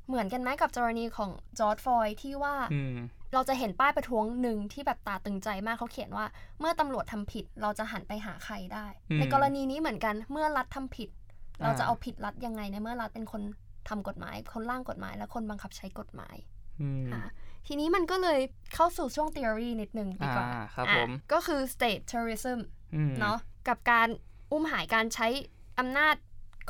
[0.09, 2.97] เหมือนกันไหมกับกรณีของจอร์ดฟลอยด์ที่ว่าอืม
[3.35, 6.27] เราจะเห็นป้ายประท้วงหนึ่งที่แบบตาตึงใจมากเขาเขียนว่า
[6.59, 11.09] เมื่อตำรวจทำผิดเราจะหันไปหาใครได้อืมในกรณีนี้เหมือนกันเมื่อรัฐทำผิด
[11.63, 13.43] อ่าเราจะเอาผิดรัฐยังไงในเมื่อรัฐเป็นคน
[13.89, 16.37] ทำกฎหมาย คนร่างกฎหมาย และคนบังคับใช้กฎหมาย
[16.81, 17.25] อืมค่ะ
[17.67, 18.41] ทีนี้มันก็เลย
[18.75, 22.59] เข้าสู่ช่วง theory นิดนึงดีกว่าอ่าครับอะผมก็คือ state terrorism
[22.95, 24.09] อืมเนาะกับการ
[24.53, 25.27] อุ้มหายการใช้
[25.79, 26.17] อำนาจ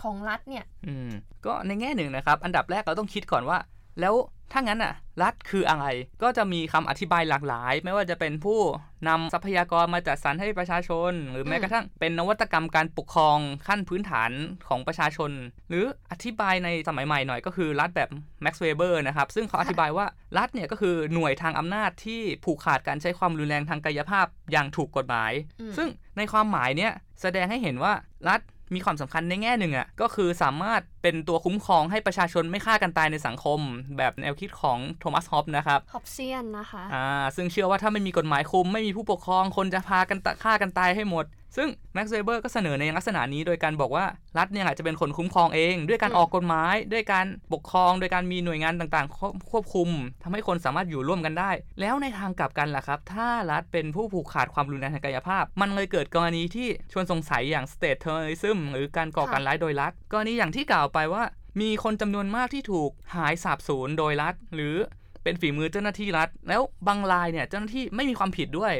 [0.02, 1.10] ของรัฐเนี่ย อืม
[1.46, 3.58] ก็ในแง่หนึ่งนะครับ อันดับแรกเราต้องคิดก่อนว่า
[4.00, 4.14] แล้ว
[4.52, 5.86] ถ้างั้นอะรัฐคืออะไร
[6.22, 8.60] ก็จะมีคำอธิบายหลากหลาย ไม่ว่าจะเป็นผู้
[9.08, 14.30] นำทรัพยากรมาจัดสรรให้ประชาชน หรือแม้อืมกระทั่งเป็นนวัตกรรมการปกครองขั้นพื้นฐาน
[14.68, 15.30] ของประชาชน
[15.68, 18.08] หรืออธิบายในสมัยใหม่หน่อยก็คือรัฐแบบ
[18.44, 20.06] Max Weber นะครับ ซึ่งเขาอธิบายว่า
[20.38, 27.92] รัฐเนี่ยก็คือหน่วยทางอำนาจที่ผูกขาดการใช้ความรุนแรงทางกายภาพอย่างถูกกฎหมายอืมซึ่งในความหมายเนี้ยแสดงให้เห็นว่า
[28.28, 28.40] รัฐ
[28.74, 33.61] มีความสำคัญในแง่หนึ่งอะก็คือสามารถเป็นตัวคุ้มครองให้ประชาชนไม่ฆ่ากันตายในสังคม
[33.96, 41.24] แบบแนวคิดของโทมัสฮอปนะครับฮอบเซียนนะคะอ่าซึ่งเชื่อว่าถ้าไม่มีกฎหมายคุมไม่มีผู้ปกครองคนจะพากันตะฆ่ากันตายให้หมด
[41.56, 44.04] ซึ่งแม็กซ์เวเบอร์ก็เสนอในลักษณะนี้โดยการบอกว่า
[44.38, 49.88] รัฐเนี่ยอาจจะเป็นคนคุ้มครองเอง ด้วยการออกกฎหมาย ด้วยการปกครอง โดยการมีหน่วยงานต่างๆ ควบคุม
[50.22, 61.24] ทำให้คนสามารถอยู่ร่วมกันได้ แล้วในทางกลับกันล่ะครับ ถ้ารัฐเป็นผู้ผูกขาดความรุนแรงทางกายภาพ มันเลยเกิดกรณีที่ชวนสงสัยอย่าง state terrorism หรือการก่อการร้ายโดยรัฐกรณีอย่างที่กล่าวไปว่า
[61.60, 64.76] มีคนจำนวนมากที่ถูกหายสาบสูญโดยรัฐ หรือ
[65.24, 68.74] เป็นฝีมือเจ้าหน้าที่รัฐ แล้วบางรายเนี่ยเจ้าหน้าที่ไม่มีความผิดด้วย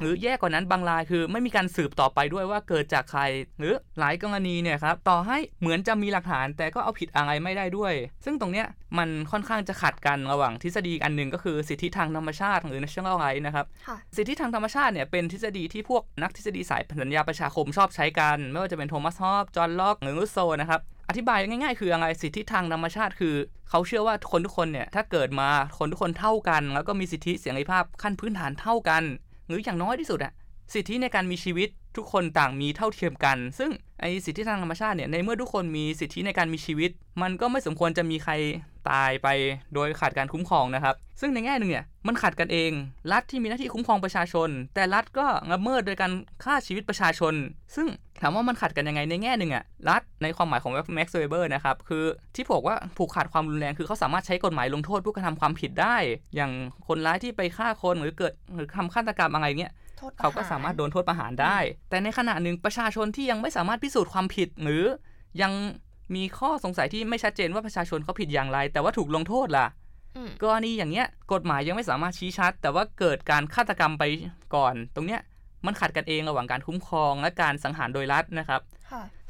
[0.00, 3.22] หรือแย่กว่านั้นบางรายคือไม่มีการสืบต่อไปด้วยว่าเกิดจากใคร
[3.58, 7.92] หรือหลายกรณีเนี่ยครับต่อให้เหมือนจะมีหลักฐาน แต่ก็เอาผิดอะไรไม่ได้ด้วย
[8.24, 8.66] ซึ่งตรงเนี้ย
[8.98, 13.66] มันค่อนข้างจะขัดกันระหว่างทฤษฎีอันหนึ่งก็คือสิทธิทางธรรมชาติหรือ natural right นะครับ
[14.16, 23.34] สิทธิทางธรรมชาติเนี่ยเป็นทฤษฎีที่พวกนักทฤษฎีสายสัญญาประชาคมชอบใช้กัน ไม่ว่าจะเป็นโทมัสฮอปจอห์นล็อกหรือรุสโซนะครับอธิบายง่าย ๆ คืออะไรสิทธิทางธรรมชาติคือ
[23.70, 29.02] เขาเชื่อว่าคนทุกคนเนี่ยถ้าเกิดมาคนทุกคนเท่ากัน แล้วก็มีสิทธิเสรีภาพขั้นพื้นฐานเท่ากัน
[29.46, 30.32] หรืออย่างน้อยที่สุดอะ
[30.74, 36.90] สิทธิในการมีชีวิตทุกคนต่างมีเท่าเทียมกัน ซึ่งไอ้สิทธิทางธรรมชาติเนี่ยในเมื่อทุกคนมีสิทธิในการมีชีวิต
[37.22, 38.32] มันก็ไม่สมควรจะมีใคร
[38.90, 39.28] ตายไป
[39.74, 42.72] โดยขาดการคุ้มครองนะครับ ซึ่งในแง่หนึ่งเนี่ยมันขัดกันเอง
[43.12, 46.12] รัฐที่มีหน้าที่คุ้มครองประชาชน แต่รัฐก็ละเมิดโดยการ
[46.44, 47.34] ฆ่าชีวิตประชาชน
[47.74, 47.86] ซึ่ง
[48.22, 52.04] ถามว่ามันขัดกันยังไงในแง่หนึ่งอะรัฐในความหมายของแม็กซ์เวเบอร์นะครับ คือ
[52.34, 55.96] ที่บอกว่าผูกขาดความรุนแรงคือเขาสามารถใช้กฎหมายลงโทษผู้กระทำความผิดได้
[56.34, 56.52] อย่าง
[56.86, 59.72] คนร้ายที่ไปฆ่าคนหรือเกิดหรือทำฆาตกรรมอะไรเงี้ย
[60.18, 61.58] เขาก็สามารถโดนโทษประหารได้
[61.90, 64.84] แต่ในขณะหนึ่งประชาชนที่ยังไม่สามารถพิสูจน์ความผิดหรือ
[65.42, 65.52] ยัง
[66.14, 69.66] มีข้อสงสัยที่ไม่ชัดเจนว่าประชาชนเขาผิดอย่างไร แต่ว่าถูกลงโทษล่ะ
[70.42, 74.04] กรณีอย่างเงี้ยกฎหมายยังไม่สามารถชี้ชัด แต่ว่าเกิดการฆาตกรรมไป
[74.54, 75.20] ก่อน ตรงเนี้ย
[75.66, 78.60] มันขัดกันเองระหว่างการคุ้มครอง และการสังหารโดยรัฐนะครับ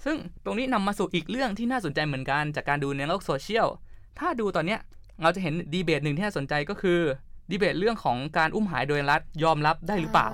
[0.05, 3.69] ซึ่งตรงนี้นำมาสู่อีกเรื่องที่น่าสนใจเหมือนกันจากการดูในโลกโซเชียล
[4.19, 4.81] ถ้าดูตอนเนี้ย
[5.23, 7.01] เราจะเห็นดีเบตหนึ่งที่น่าสนใจก็คือ
[7.51, 10.31] ดีเบตเรื่องของการอุ้มหายโดยรัฐยอมรับได้หรือเปล่า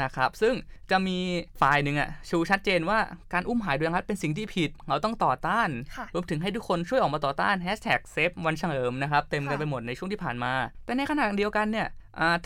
[0.00, 0.54] นะครับซึ่ง
[0.90, 1.18] จะมี
[1.60, 2.98] ฝ่ายหนึ่งอะชูชัดเจนว่า
[3.32, 5.68] การอุ้มหายโดยรัฐเป็นสิ่งที่ผิด เราต้องต่อต้าน
[6.14, 10.52] รวมถึงให้ทุกคนช่วยออกมาต่อต้านแฮชแท็ก save วันเฉลิมนะครับ เต็มกันไปหมดในช่วงที่ผ่านมา
[10.84, 11.86] แต่ในขณะเดียวกันเนี่ย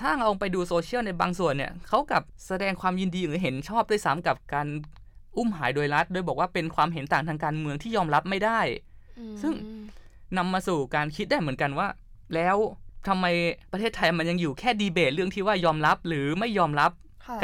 [0.00, 4.66] ถ้าเราไปดูโซเชียลในบางส่วนเนี่ยเขากับแสดงความยินดีหรือเห็นชอบด้วยซ้ำกับการ
[5.37, 8.61] อุ้มหายโดยรัฐ โดยบอกว่าเป็นความเห็นต่างทางการเมืองที่ยอมรับไม่ได้
[9.42, 9.52] ซึ่ง
[10.37, 11.88] นำมาสู่การคิดได้เหมือนกันว่า
[12.35, 12.56] แล้ว
[13.09, 13.26] ทำไม
[13.72, 16.90] ประเทศไทยมันยังอยู่แค่ดีเบตเรื่องที่ว่ายอมรับหรือไม่ยอมรับ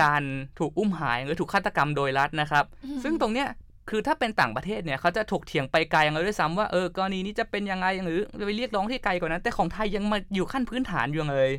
[0.03, 0.23] การ
[0.59, 2.65] ถูกอุ้มหายหรือถูกฆาตกรรมโดยรัฐนะครับ
[3.05, 3.49] ซึ่งตรงเนี้ย
[3.91, 11.51] คือถ้าเป็นต่างประเทศเนี่ยเขาจะถกเถียงไปไกลอย่างเลยด้วยซ้ำว่าเออกรณีนี้จะเป็นยังไงหรือไปเรียกร้องที่ไกลกว่านั้น แต่ของไทยยังมาอยู่ขั้นพื้นฐานอยู่เลย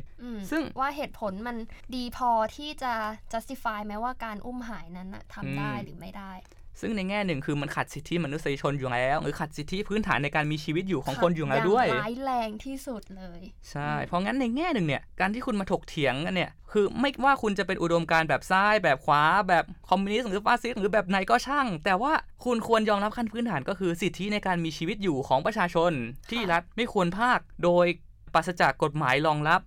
[0.50, 1.56] ซึ่งว่าเหตุผลมัน
[1.94, 2.92] ดีพอที่จะ
[3.32, 6.32] justify ไหมว่าการอุ้มหายนั้นทำได้หรือไม่ได้
[6.80, 22.12] ซึ่งในแง่หนึ่งคือมันขัดสิทธิมนุษยชนอยู่แล้ว หรือขัดสิทธิพื้นฐานในการมีชีวิตอยู่ของคนอยู่แล้วด้วยร้ายแรงที่สุดเลย ใช่ เพราะงั้นในแง่หนึ่งเนี่ย การที่คุณมาถกเถียงกันเนี่ย คือไม่ว่าคุณจะเป็นอุดมการณ์แบบซ้าย แบบขวา แบบคอมมิวนิสต์หรือฟาสซิสต์หรือแบบไหนก็ช่าง แต่ว่า
[22.44, 25.92] คุณควรยอมรับขั้นพื้นฐานก็คือสิทธิในการมีชีวิตอยู่ของประชาชน
[26.30, 27.86] ที่รัฐไม่ควรภาค โดย
[28.34, 29.60] ปราศจากกฎหมายรองรับ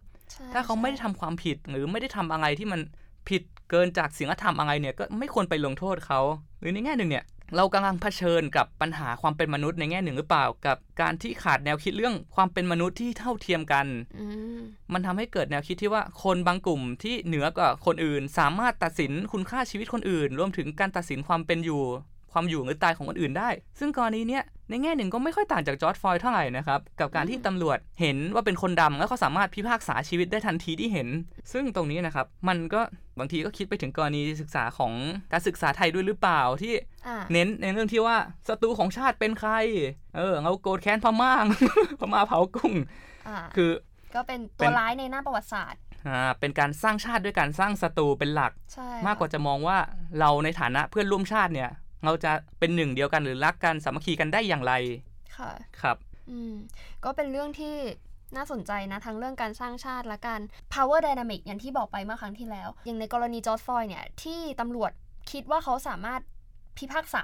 [0.53, 2.81] ถ้าเขาไม่ได้ทำความผิดหรือไม่ได้ทำอะไรที่มัน
[3.29, 6.19] ผิดเกินจากศีลธรรมอะไรเนี่ยก็ไม่ควรไปลงโทษเขา
[6.61, 13.87] หรือในแง่หนึ่งเนี่ยเรากำลังเผชิญกับปัญหาความเป็นมนุษย์ในแง่หนึ่งหรือเปล่า กับการที่ขาดแนวคิดเรื่องความเป็นมนุษย์ที่เท่าเทียมกัน
[14.93, 21.83] มันทำให้เกิดแนวคิดที่ว่าคนบางกลุ่มที่เหนือกว่าคนอื่น สามารถตัดสินคุณค่าชีวิตคนอื่น รวมถึงการตัดสินความเป็นอยู่
[22.33, 31.07] ความอยู่หรือตายของคนอื่นได้ ซึ่งกรณีเนี้ยในแง่หนึ่งก็ไม่ค่อยต่างจากจอร์ดฟอยเท่าไหร่นะครับ กับการที่ตำรวจเห็นว่าเป็นคนดำแล้วเขาสามารถพิพากษาชีวิตได้ทันทีที่เห็น
[31.53, 32.81] ซึ่งตรงนี้นะครับ มันก็
[33.19, 34.93] บางทีก็คิดไปถึงกรณีศึกษาของ
[35.31, 36.73] การศึกษาไทยด้วยหรือเปล่าที่
[37.33, 38.17] เน้นในเรื่องที่ว่า
[38.47, 39.51] ศัตรูของชาติเป็นใคร
[40.17, 41.31] เออเราโกรธแค้นพม่า
[41.99, 42.73] พม่าเผากุ้ง
[43.55, 43.71] คือ
[44.15, 48.51] ก็เป็นตัวร้ายในหน้าประวัติศาสตร์อ่าเป็นการสร้างชาติด้วยการสร้างศัตรูเป็นหลัก
[49.07, 49.77] มากกว่าจะมองว่า
[50.19, 51.69] เราในฐานะเพื่อนร่วมชาติเนี่ย
[52.05, 54.73] เราจะเป็นหนึ่งเดียวกันหรือรักกันสามัคคีกันได้อย่างไร
[55.37, 55.97] ค่ะ ครับ
[56.31, 56.53] อืม
[57.03, 57.75] ก็เป็นเรื่องที่
[58.35, 60.41] น่าสนใจนะ ทั้งเรื่องการสร้างชาติและการ
[60.73, 64.91] power dynamic อย่างที่บอกไปเมื่อครั้งที่แล้ว อย่างในกรณีจอร์ดฟอยเนี่ย ที่ตำรวจ
[65.31, 66.21] คิดว่าเขาสามารถ
[66.77, 67.23] พิพากษา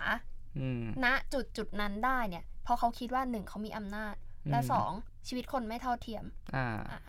[1.03, 4.15] ณจุดจุดนั้นได้เนี่ย เพราะเขาคิดว่าหนึ่งเขามีอำนาจ
[4.51, 4.91] และสอง
[5.27, 6.23] ชีวิตคนไม่เท่าเทียม
[6.55, 6.57] อ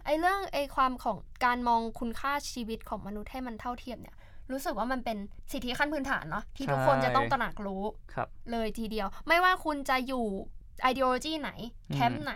[0.05, 4.17] ไอเรื่องไอความของการมองคุณค่าชีวิตของมนุษย์ให้มันเท่าเทียมเนี่ย
[4.53, 5.19] รู้สึกว่ามันเป็น
[5.53, 7.83] สิทธิขั้นพื้นฐานเนาะที่ทุกคนจะต้องตระหนักรู้
[8.53, 10.27] เลยทีเดียว ไม่ว่าคุณจะอยู่
[10.83, 11.51] ideology ไหน
[11.95, 12.35] แคมป์ไหน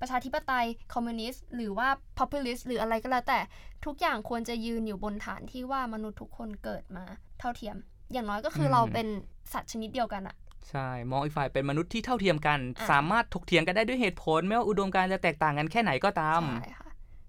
[0.00, 3.40] ประชาธิปไตย คอมมิวนิสต์ หรือว่า populist หรืออะไรก็แล้วแต่
[3.84, 7.04] ทุกอย่างควรจะยืนอยู่บนฐานที่ว่ามนุษย์ทุกคนเกิดมา
[7.40, 7.76] เท่าเทียม
[8.12, 9.06] อย่างน้อยก็คือเราเป็น
[9.52, 10.36] สัตว์ชนิดเดียวกันอะ
[10.70, 12.58] ใช่ มองอีกฝ่ายเป็นมนุษย์ที่เท่าเทียมกัน
[12.90, 16.83] สามารถถกเถียงกันได้ด้วยเหตุผล ไม่ว่าอุดมการจะแตกต่างกันแค่ไหนก็ตาม ใช่ค่ะ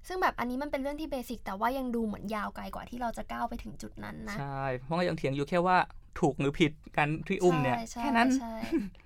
[0.07, 5.77] ซึ่งแบบอันนี้มันเป็นเรื่องที่เบสิกแต่ว่ายังดูเหมือนยาวไกลกว่าที่เราจะก้าวไปถึงจุดนั้นนะ ใช่ เพราะยังเถียงอยู่แค่ว่า
[6.19, 8.55] ถูกหรือผิดการที่อุ้มเนี่ยใช่แค่นั้นใช่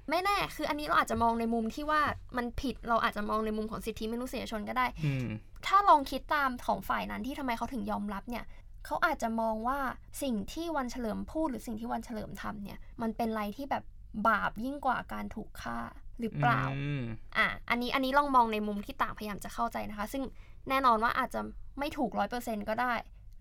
[0.10, 2.02] ไม่แน่ คืออันนี้เราอาจจะมองในมุมที่ว่า
[2.38, 5.28] มันผิดเราอาจจะมองในมุมของสิทธิมนุษยชนก็ได้อืม
[5.68, 8.46] ถ้าลองคิดตามของฝ่ายนั้นที่ทำไมเขาถึงยอมรับเนี่ย
[8.86, 9.80] เขาอาจจะมองว่า
[10.24, 13.84] สิ่งที่วันเฉลิมพูดหรือสิ่งที่วันเฉลิมทำเนี่ย มันเป็นอะไรที่แบบ
[14.28, 15.80] บาปยิ่งกว่าการถูกฆ่า
[16.20, 17.04] หรือเปล่าอืม
[17.38, 20.24] อะ อันนี้ อันนี้ลองมองในมุมที่ต่างพยายามจะเข้าใจนะคะ ซึ่ง
[20.70, 21.42] แน่นอนว่าอาจจะ
[21.80, 22.94] ไม่ถูกร้อยเปอร์เซ็นก็ได้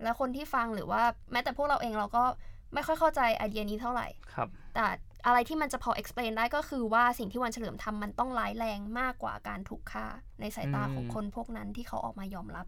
[0.03, 2.25] แล้วคนที่ฟังหรือว่าแม้แต่พวกเราเองเราก็
[2.75, 4.87] ไม่ค่อยเข้าใจไอเดียนี้เท่าไหร่ครับแต่
[5.27, 10.07] อะไรที่มันจะพอ explain ได้ก็คือว่าสิ่งที่วันเฉลิมทำมันต้องร้ายแรงมากกว่าการถูกฆ่า
[10.41, 12.67] ในสายตาอืมของคนพวกนั้นที่เขาออกมายอมรับ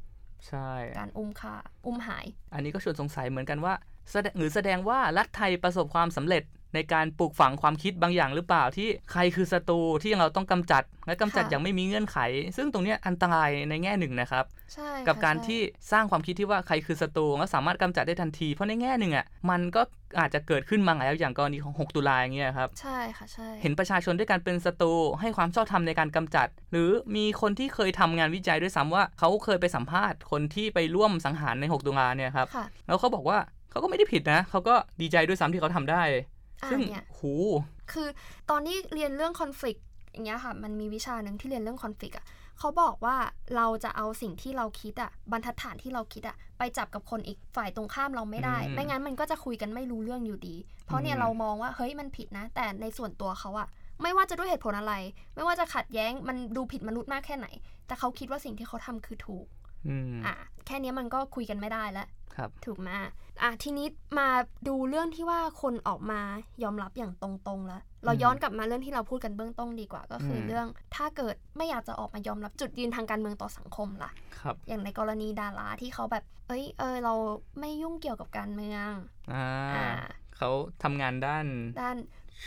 [0.48, 1.54] ใช่ การอุ้มฆ่า
[1.86, 3.74] อุ้มหาย อันนี้ก็ชวนสงสัยเหมือนกันว่า
[4.10, 6.42] แสดงหรือแสดงว่ารัฐไทยประสบความสำเร็จ
[6.74, 12.18] ในการปลูกฝังความคิดบางอย่างหรือเปล่าที่ใครคือศัตรูที่เราต้องกำจัด และกำจัดค่ะอย่างไม่มีเงื่อนไข
[12.56, 15.60] ซึ่งตรงเนี้ยอันตรายในแง่หนึ่งนะครับใช่กับค่ะการใช่ที่
[15.92, 19.82] สร้างความคิดที่ว่าใครคือศัตรูแล้วสามารถกำจัดได้ทันที เพราะในแง่หนึ่งอะมันก็
[20.20, 33.38] อาจจะเกิดขึ้นมาแล้วอย่างกรณีของ 6 ตุลาอย่างเงี้ยครับ ใช่ค่ะใช่ เห็นประชาชนด้วยการเป็นศัตรูให้ความชอบธรรมในการกำจัด หรือมีคนที่เคยทำงานวิจัยด้วยซ้ำว่าเขาเคยไปสัมภาษณ์คนที่ไปร่วมสังหารใน 6 ตุลาเนี่ยครับค่ะแล้วเขาบอกว่า
[33.70, 37.32] เขาก็ไม่ได้ผิดนะเขาก็ดีใจด้วยซ้ำที่เขาทำได้อ่า ซึ่งเนี่ยหู
[37.92, 38.08] คือ
[38.50, 39.80] ตอนที่เรียนเรื่อง conflict
[40.12, 42.26] อย่างเงี้ยค่ะ มันมีวิชาหนึ่งที่เรียนเรื่อง conflict อะ
[42.58, 43.16] เขาบอกว่า
[43.56, 53.68] เราจะเอาสิ่งที่เราคิดอะบรรทัดฐานที่เราคิดอะไปจับกับคนอีกฝ่ายตรงข้ามเราไม่ได้อืมไม่งั้นมันก็จะคุยกันไม่รู้เรื่องอยู่ดี เพราะเนี่ยอืมเรามองว่าเฮ้ยมันผิดนะ แต่ในส่วนตัวเขาอะ
[54.02, 54.94] ไม่ว่าจะด้วยเหตุผลอะไร
[55.34, 57.46] ไม่ว่าจะขัดแย้งมันดูผิดมนุษย์มากแค่ไหน
[57.86, 59.46] แต่เขาคิดว่าสิ่งที่เขาทำคือถูก
[59.88, 60.34] อืมอะ
[60.66, 62.88] แค่เนี้ยมันก็คุยกันไม่ได้แล้วครับถูกไหม
[63.42, 63.86] อะทีนี้
[64.18, 64.28] มา
[64.68, 66.20] ดูเรื่องที่ว่าคนออกมา
[66.62, 70.66] ยอมรับอย่างตรงๆแล้ว เราย้อนกลับมาเรื่องที่เราพูดกันเบื้องต้นดีกว่า ก็คืออมเรื่อง
[70.96, 77.14] ถ้าเกิดไม่อยากจะออกมายอมรับจุดยืนทางการเมืองต่อสังคมล่ะครับอย่างในกรณีดาราที่เขาแบบ เอ้ยเออเรา
[77.60, 78.90] ไม่ยุ่งเกี่ยวกับการเมือง
[79.32, 79.88] อ่าอ่า
[80.36, 80.50] เขา
[80.82, 81.46] ทำงานด้าน
[81.80, 81.96] ด้าน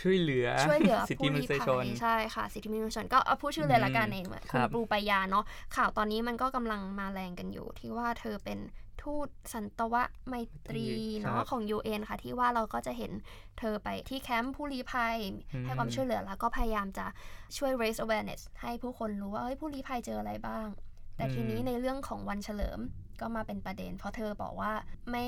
[0.00, 5.44] ช่วยเหลือช่วยเหลือสิทธิผู้มนุลี้ษยชภันยใช่ค่ะ สิทธิมนุษยชนก็เอาพูดชื่อเลยละกันอืมเองเหมือนคคุณรับปูปายาเนาะ
[5.76, 8.58] ข่าวตอนนี้มันก็กำลังมาแรงกันอยู่ ที่ว่าเธอเป็น
[9.02, 9.94] ทูตสันตว
[10.28, 10.34] ไม
[10.68, 10.86] ตรี
[11.20, 13.12] เนาะของ UN ค่ะ ที่ว่าเราก็จะเห็น
[13.58, 15.16] เธอไปที่แคมป์ผู้ลี้ภัย
[15.52, 17.06] อืมให้ความช่วยเหลือแล้วก็พยายามจะ
[17.56, 20.66] ช่วย raise awareness ให้ผู้คนรู้ว่าเฮ้ยผู้ลี้ภัยเจออะไรบ้าง
[21.16, 22.78] แต่ทีนี้ในเรื่องของวันเฉลิม
[23.20, 24.72] ก็มาเป็นประเด็น เพราะเธอบอกว่า
[25.10, 25.24] ไม่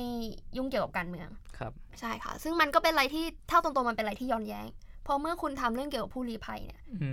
[0.57, 4.66] ยุ่งเกี่ยวกับการเมือง ครับ ใช่ค่ะ ซึ่งมันก็เป็นอะไรที่เท่าตรงๆมันเป็นอะไรที่ย้อนแย้ง
[5.03, 7.11] เพราะเมื่อคุณทำเรื่องเกี่ยวกับผู้ลี้ภัยเนี่ยอื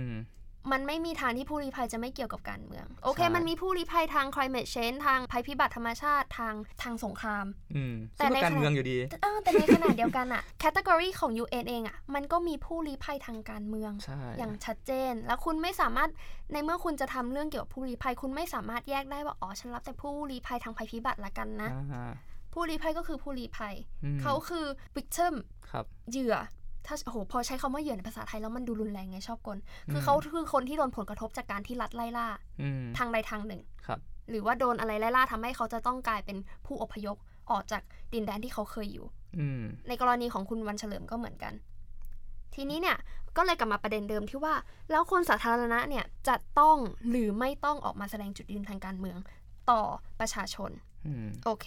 [0.66, 7.46] มมันไม่มีทางที่ผู้ลี้ภัยจะไม่เกี่ยวกับการเมือง โอเคใช่มันมีผู้ลี้ภัยทาง climate change ทางภัยพิบัติธรรมชาติทางทางสงคราม
[7.76, 16.10] อืมแต่ซึ่งในก็การขณะเมืองอยู่ดีเออแต่ในขณะเดียวกันอะแคตตากรีของ UN เองอะมันก็มีผู้ลี้ภัยทางการเมืองใช่อย่างชัดเจน แล้วคุณไม่สามารถ
[16.52, 22.12] ในเมื่อคุณจะทำเรื่องเกี่ยวกับผู้ลี้ภัย คุณไม่สามารถแยกได้ว่าอ๋อฉันรับแต่ผู้ลี้ภัยทางภัยพิบัติละกันนะอ่า
[22.52, 23.74] ผู้ลี้ภัยก็คือผู้ลี้ภัย
[24.04, 25.34] อืมเขาคือ victim
[25.70, 26.34] ครับเหยื่อ
[26.86, 29.58] ถ้าโอ้โหพอใช้คำว่าเหยื่อในภาษาไทยแล้วมันดูรุนแรงไงชอบกล
[29.90, 32.26] คือมเขาคือคนที่โดนผลกระทบจากการที่รัฐไล่ล่า
[32.62, 37.16] อืมทางใดทางหนึ่งครับ หรือว่าโดนอะไรไล่ล่าทำให้เขาจะต้องกลายเป็นผู้อพยพ
[37.50, 39.06] ออกจากดินแดนที่เขาเคยอยู่
[39.38, 41.52] อืมในกรณีของคุณวันเฉลิมก็เหมือนกัน
[42.54, 42.98] ทีนี้เนี่ย
[43.36, 44.54] ก็เลยกลับมาประเด็นเดิมที่ว่า
[44.90, 46.76] แล้วคนสาธารณะเนี่ยจะต้อง
[47.10, 49.18] หรือไม่ต้องออกมาแสดงจุดยืนทางการเมือง
[49.70, 49.82] ต่อ
[50.20, 50.70] ประชาชน
[51.06, 51.66] อืมโอเค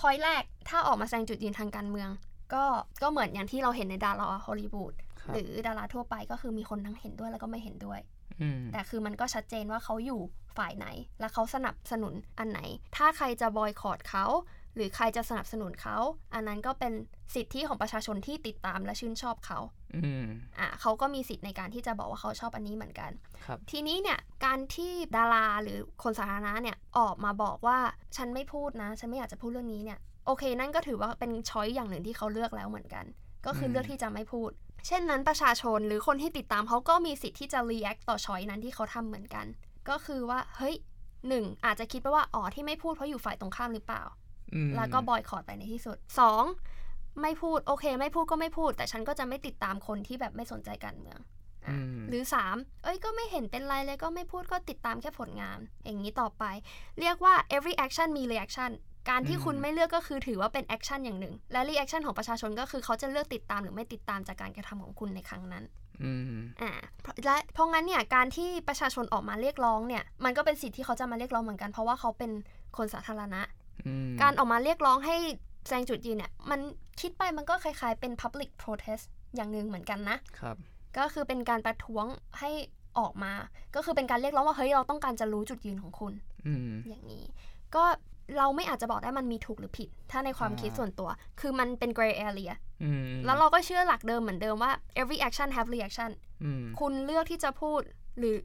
[0.00, 2.08] พอยแรกถ้าออกมาแสดงจุดยืนทางการเมือง
[2.54, 2.64] ก็
[3.02, 8.00] ก็เหมือนอย่างที่เราเห็นในดาราฮอลลีวูดครับหรือดาราทั่วไปก็คือมีคนทั้งเห็นด้วยแล้วก็ไม่เห็นด้วย
[8.40, 10.20] อืมแต่คือมันก็ชัดเจนว่าเขาอยู่
[10.58, 10.86] ฝ่ายไหน
[11.20, 12.60] และเขาสนับสนุนอันไหน
[12.96, 14.26] ถ้าใครจะบอยคอรดเขา
[14.74, 15.96] หรือใครจะสนับสนุนเขา
[16.34, 16.92] อันนั้นก็เป็น
[17.34, 19.58] สิทธิของประชาชนที่ติดตามและชื่นชอบเขา
[19.94, 20.26] อืม
[20.58, 23.10] อะเขาก็มีสิทธิ์ในการที่จะบอกว่าเขาชอบอันนี้เหมือนกัน
[23.44, 27.78] ครับทีนี้เนี่ยการที่ดาราหรือคนสาธารณะเนี่ยออกมาบอกว่า
[28.16, 33.04] ฉันไม่พูดนะ ฉันไม่อยากจะพูดเรื่องนี้เนี่ย โอเค นั่นก็ถือว่าเป็นช้อยอย่างหนึ่งที่เขาเลือกแล้วเหมือนกัน
[33.46, 34.50] ก็คือมเลือกที่จะไม่พูด
[34.86, 39.46] เช่นนั้นประชาชนหรือคนที่ติดตามเขาก็มีสิทธิ์ที่จะ react ต่อช้อยนั้นที่เขาทำเหมือนกัน
[39.88, 40.76] ก็คือว่าเฮ้ย
[41.28, 44.02] หนึ่งอาจจะคิดไปว่าอ๋อที่ไม่พูดเพราะอยู่ฝ่ายตรงข้ามหรือเปล่า
[44.54, 45.96] อืมแล้วก็บอยคอรดไปในที่สุด
[46.58, 47.20] 2.
[47.22, 51.18] ไม่พูดโอเค ไม่พูดก็ไม่พูด แต่ฉันก็จะไม่ติดตามคนที่แบบไม่สนใจการเมือง
[51.66, 52.82] อะอืมหรือ 3.
[52.84, 56.44] เอ้ยก็ไม่เห็นเป็นไรเลยก็ไม่พูดก็ติดตามแค่ผลงาน อย่างนี้ต่อไป
[57.00, 58.70] เรียกว่า every action มี reaction
[59.08, 65.64] การที่คุณไม่เลือกก็คือถือว่าเป็น action อย่างหนึ่ง และ reaction ของประชาชนก็คือเขาจะเลือกติดตามหรือไม่ติดตามจากการกระทำของคุณในครั้งนั้น
[66.04, 66.70] อืมอ่า
[67.02, 72.30] เพราะและเพราะงั้นเนี่ยการที่ประชาชนออกมาเรียกร้องเนี่ยมันก็เป็นสิทธิ์ที่เขาจะมาเรียกร้องเหมือนกัน เพราะว่าเขาเป็น
[72.76, 73.42] คนสาธารณะ
[73.86, 75.16] อืมการออกมาเรียกร้องให้
[75.66, 76.60] แสดงจุดยืนเนี่ยมัน
[77.00, 79.04] คิดไปมันก็คล้ายๆเป็น public protest
[79.36, 80.56] อย่างหนึ่งเหมือนกันนะครับ
[80.96, 82.04] ก็คือเป็นการประท้วง
[82.38, 82.50] ให้
[82.98, 83.32] ออกมา
[83.74, 86.12] ก็คือเป็นการเรียกร้องว่าเฮ้ยเราต้องการจะรู้จุดยืนของคุณ
[86.46, 87.24] อืมอย่างนี้
[87.74, 87.84] ก็
[88.36, 91.08] เราไม่อาจจะบอกได้มันมีถูกหรือผิด ถ้าในความคิดส่วนตัว
[91.40, 96.10] คือมันเป็น gray area อืมแล้วเราก็เชื่อหลักเดิมเหมือนเดิมว่า every action have reaction
[96.44, 97.80] อืมคุณเลือกที่จะพูด
[98.18, 98.36] หรือ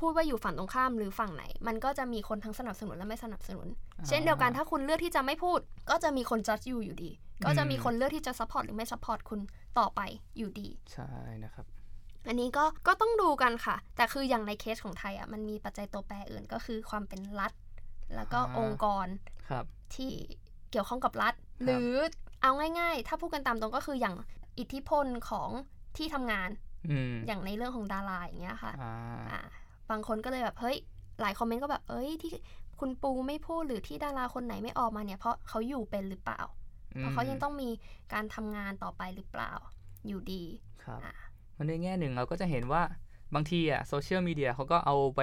[0.00, 3.66] พูดว่าอยู่ฝั่งตรงข้ามหรือฝั่งไหน มันก็จะมีคนทั้งสนับสนุนและไม่สนับสนุน
[4.08, 7.10] เช่นเดียวกันถ้าคุณเลือกที่จะไม่พูด ก็จะมีคน judge อยู่อยู่ดี
[7.44, 9.40] ก็จะมีคนเลือกที่จะ support หรือไม่ support คุณ
[9.78, 10.00] ต่อไป
[10.38, 11.10] อยู่ดี ใช่
[11.44, 11.66] นะครับ
[12.28, 17.52] อันนี้ก็ก็ต้องดูกันค่ะ แต่คืออย่างในเคสของไทยอะมันมีปัจจัยตัวแปรอื่นก็คือความเป็นรัฐ
[18.14, 19.06] แล้วก็อ่าองค์กร
[19.48, 20.12] ครับที่
[20.70, 21.90] เกี่ยวข้องกับรัฐ หรือ
[22.42, 24.16] เอาง่าย ๆ ถ้าพูดกันตามตรงก็คืออย่าง
[24.58, 25.50] อิทธิพลของ
[25.96, 26.50] ที่ทำงาน
[26.90, 28.92] อืมอย่างในเรื่องของดาราอย่างเงี้ยค่ะอ่า
[29.30, 29.40] อ่า
[29.90, 30.76] บางคนก็เลยแบบเฮ้ย
[31.20, 32.32] หลายคอมเมนต์ก็แบบเอ้ยที่
[32.80, 36.40] คุณปูไม่พูดหรือที่ดาราคนไหนไม่ออกมาเนี่ยเพราะเขาอยู่เป็นหรือเปล่า
[36.98, 37.70] เพราะเขายังต้องมี
[38.12, 39.52] การทำงานต่อไปหรือเปล่า
[40.06, 40.44] อยู่ดี
[40.84, 41.12] ครับอ่า
[41.56, 42.82] มันในแง่หนึ่งเราก็จะเห็นว่า
[43.34, 45.20] บางทีอะโซเชียลมีเดียเขาก็เอาไป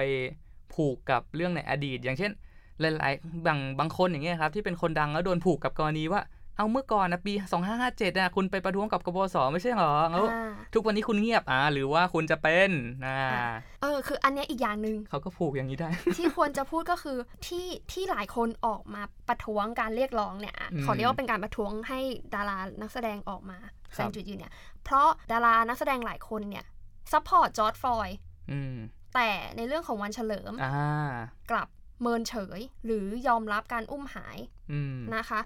[0.74, 2.32] ผูกกับเรื่องในอดีต อย่างเช่น
[2.80, 6.22] หลายๆบางบางคนอย่างเงี้ยครับที่เป็นคนดังแล้วโดนผูกกับกรณีว่า
[6.56, 7.32] เอาเมื่อก่อนนะปี
[7.76, 12.70] 2557อะคุณไปประท้วงกับกบสไม่ใช่เหรอแล้วอ่าทุกวันนี้คุณเงียบอะหรือว่าคุณจะเป็น
[13.06, 13.48] อ่าอะ
[13.82, 22.00] เออคืออันเนี้ยอีกอย่างหนึ่งเขาก็ผูกอย่างนี้ได้ ที่ควรจะพูดก็คือที่ที่หลายคนออกมาประท้วงการเรียกร้องเนี่ยอะอืมขอเรียกว่าเป็นการประท้วงให้
[22.34, 23.58] ดารานักแสดงออกมา
[23.96, 24.52] ครับแสดงจุดยืนเนี่ย
[24.84, 26.64] เพราะดารานักแสดงหลายคนเนี่ย
[27.12, 28.18] support จอร์จฟลอยด์
[28.52, 28.76] อืม
[29.14, 31.14] แต่ในเรื่องของวันเฉลิมอ่า
[31.50, 31.68] กลับ
[32.00, 34.38] เมินเฉย หรือยอมรับการอุ้มหาย
[34.72, 35.40] อืมนะคะ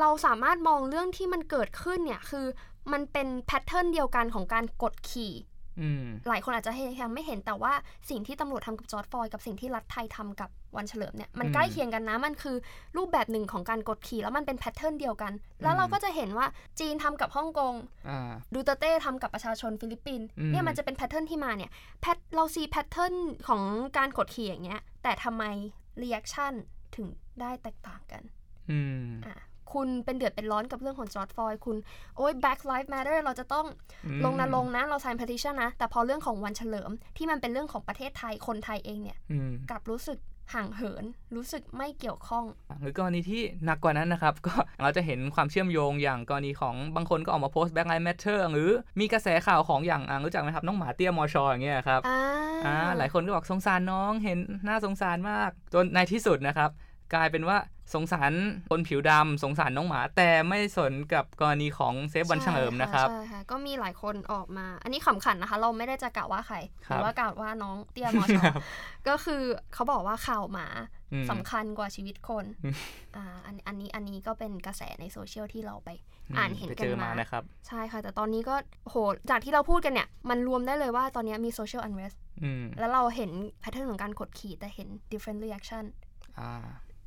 [0.00, 2.46] เราสามารถมองเรื่องที่มันเกิดขึ้นเนี่ยคือ
[2.92, 5.34] มันเป็น pattern เดียวกันของการกดขี่
[5.80, 7.72] อืมหลายคนอาจจะยังไม่เห็นแต่ว่า
[8.10, 12.56] สิ่งที่ตำรวจทำกับจอร์จ ฟลอยด์กับสิ่งที่รัฐไทยทำกับวันเฉลิมเนี่ยมันอืมใกล้เคียงกันนะมันคือ
[12.96, 16.46] รูปแบบหนึ่งของการกดขี่แล้วมันเป็น pattern เดียวกัน แล้วอืมเราก็จะเห็นว่า
[16.80, 17.74] จีนทำกับฮ่องกง
[18.08, 23.14] อ่าดูเตอร์เต้ทำกับประชาชนฟิลิปปินส์อืมเนี่ยมันจะเป็น pattern ที่มาเนี่ยแพทเราซี pattern
[23.48, 23.62] ของ
[23.98, 25.44] การกดขี่อย่างเงี้ยแต่ทำไม
[26.02, 26.52] reaction
[26.96, 27.06] ถึง
[27.40, 28.22] ได้แตกต่างกัน
[28.70, 29.36] อืมอะ
[29.72, 31.76] คุณเป็นเดือดเป็นร้อนกับเรื่องของจอร์ดฟลอยด์คุณ
[32.16, 33.66] โอ้ย Black Lives Matter เราจะต้อง
[34.06, 40.18] อืมลงนรงค์นะ เรา sign petition นะ แต่พอเรื่องของวันเฉลิมที่มันเป็นเรื่องของประเทศไทยคนไทยเองเนี่ยอืมกลับรู้สึก
[40.54, 41.04] ห่างเหิน
[41.36, 42.44] รู้สึกไม่เกี่ยวข้อง
[42.80, 52.20] หรือกรณีที่หนักกว่านั้นนะครับ ก็เราจะเห็นความเชื่อมโยงอย่างกรณีของบางคนก็ออกมาโพสต์ Black Lives Matter หรือมีกระแสข่าวของอย่างอะรู้จักไหมครับน้องหมาเตี้ยมอชออย่างเงี้ยครับอ่า
[52.66, 56.70] อ่าหลายคนก็บอกสงสารน้องเห็นน่าสงสารมาก จนในที่สุดนะครับ
[57.14, 57.58] กลายเป็นว่า
[57.94, 58.32] สงสาร
[58.70, 68.44] คนผิวดำสงสารน้องหมา แต่ไม่สนกับกรณีของเซฟวันเฉลิมนะครับใช่ค่ะก็มีหลายคนออกมา อันนี้ขำขันนะคะ เราไม่ได้จะกล่าวว่าใครคหรับรือว่ากล่าวว่าน้องเตี้ยมอชอ
[69.08, 69.42] ก็คือ
[69.74, 70.66] เขาบอกว่าข่าวหมา
[71.12, 72.74] อืมสำคัญกว่าชีวิตคนอืม
[73.16, 75.90] อ่าอันอันนี้อันนี้ก็เป็นกระแสในโซเชียลที่เราไป
[76.36, 78.94] อ่านเห็นไปกันเจอมามานะครับใช่ค่ะ แต่ตอนนี้ก็โห
[79.30, 85.84] จากที่เราพูดกันเนี่ย มันรวมได้เลยว่าตอนนี้มี social unrest อืมแล้วเราเห็นแพทเทิร์นของการกดขี่แต่เห็น different reaction
[86.40, 86.52] อ่า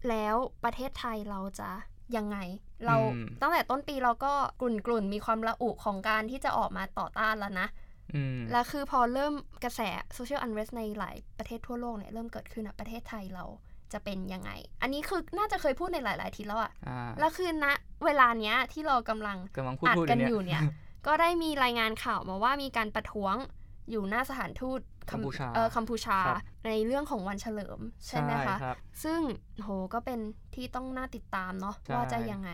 [0.09, 1.69] แล้วประเทศไทยเราจะ
[2.17, 2.37] ยังไง
[2.85, 7.67] เราอืมตั้งแต่ต้นปีเราก็กลุ่นกลุ่นๆมีความระอุของการที่จะออกมาต่อต้านแล้วนะ
[8.13, 9.33] อืมแล้วคือพอเริ่ม
[9.63, 9.81] กระแส
[10.17, 13.45] social unrest ในหลายประเทศทั่วโลกเนี่ยเริ่มเกิดขึ้นอะประเทศไทยเรา
[13.93, 17.65] จะเป็นยังไง อันนี้คือน่าจะเคยพูดในหลาย ๆ ทีแล้วอะอ่าแล้วคือณ
[18.05, 20.61] เวลาเนี้ยที่เรากำลังกำลังพูดอัดพูดกันเยอยู่เนี่ย
[21.07, 23.35] ก็ได้มีรายงานข่าวมาว่ามีการประท้วง
[23.91, 24.79] อยู่หน้าสถานทูต
[25.11, 29.19] กัมพูชาเออกัมพูชาครับในเรื่องของวันเฉลิม ใช่ไหมคะรับซึ่ง
[29.63, 30.19] โหก็เป็น
[30.55, 32.51] ที่ต้องน่าติดตามเนาะใช่ว่าจะยังไง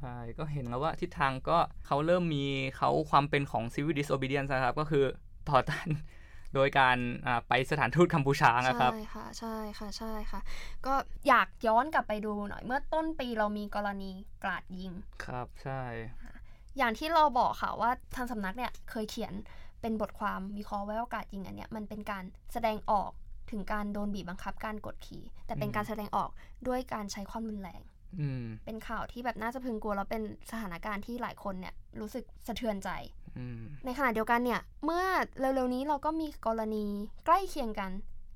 [0.00, 2.44] ใช่ ก็เห็นแล้วว่าทิศทางก็เขาเริ่มมี
[2.76, 5.04] เขาความเป็นของ civil disobedience นะครับ ก็คือ
[5.48, 5.88] ต่อต้าน
[6.54, 10.40] โดยการอ่าไปสถานทูตกัมพูชานะครับ ใช่ค่ะ ใช่ค่ะ ใช่ค่ะ
[10.86, 10.94] ก็
[11.28, 14.10] อยากย้อนกลับไปดูหน่อย เมื่อต้นปีเรามีกรณี
[14.42, 14.92] กราดยิง
[15.24, 15.82] ครับ ใช่
[16.78, 19.32] อย่างที่เราบอกค่ะว่าทางสำนักเนี่ยเคยเขียน
[19.84, 23.10] เป็นบทความวิเคราะห์ไว้ว่ากราดยิงอันเนี้ยมันเป็นการแสดงออก
[23.50, 26.30] ถึงการโดนบีบบังคับการกดขี่ แต่เป็นอืมการแสดงออก
[26.68, 27.82] ด้วยการใช้ความรุนแรง
[28.20, 32.90] อืมเป็นข่าวที่แบบน่าจะพึงกลัวแล้วเป็นสถานการณ์ที่หลายคนเนี่ยรู้สึกสะเทือนใจ
[33.38, 35.04] อืมในขณะเดียวกันเนี่ย เมื่อ
[35.40, 36.84] เร็วๆนี้เราก็มีกรณี
[37.26, 37.90] ใกล้เคียงกัน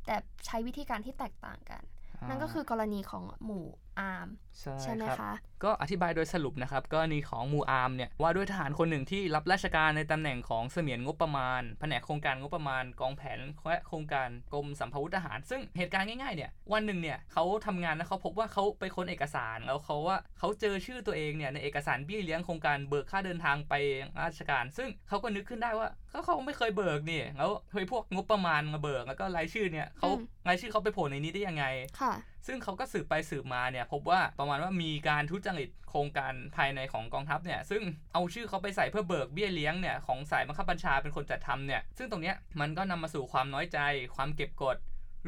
[0.06, 1.82] แต่ใช้วิธีการที่แตกต่างกัน
[2.28, 3.64] นั่นก็คือกรณีของหมู่
[4.00, 4.28] อาร์ม
[4.60, 5.32] ใช่ใช่ไหมรับคะ
[5.64, 23.74] ก็อธิบายโดยสรุปนะครับกรณีของมูอาร์มเนี่ยว่าด้วยทหารคนหนึ่งที่รับราชการในตำแหน่งของเสมียนงบประมาณแผนกโครงการงบประมาณกองแผนและโครงการกรมสัมภาวุธทหาร ซึ่งเหตุการณ์ง่ายๆเนี่ยวันหนึ่งเนี่ยเขาทำงานแล้วเขาพบว่าเขาไปค้นเอกสารแล้วเขาว่าเขาเจอชื่อตัวเองเนี่ยในเอกสารเบี้ยเลี้ยงโครงการเบิกค่าเดินทางไป
[24.22, 31.64] ราชการ ซึ่งเขาก็นึกขึ้นได้ว่าเขาเขาไม่เคยเบิกนี่แล้วเฮ้ยพวกงบประมาณมาเบิกแล้วก็รายชื่อเนี่ยเขาอืมรายชื่อเขาไปโผล่ในนี้ได้ยังไง
[32.00, 32.12] ค่ะ
[32.46, 43.78] ซึ่งเขาก็สืบไปสืบมาเนี่ย พบว่าประมาณว่ามีการทุจริตโครงการภายในของกองทัพเนี่ย ซึ่งเอาชื่อเขาไปใส่เพื่อเบิกเบี้ยเลี้ยงเนี่ยของสายบังคับบัญชาเป็นคนจัดทำเนี่ย ซึ่งตรงเนี้ยมันก็นำมาสู่ความน้อยใจ
[44.16, 44.76] ความเก็บกด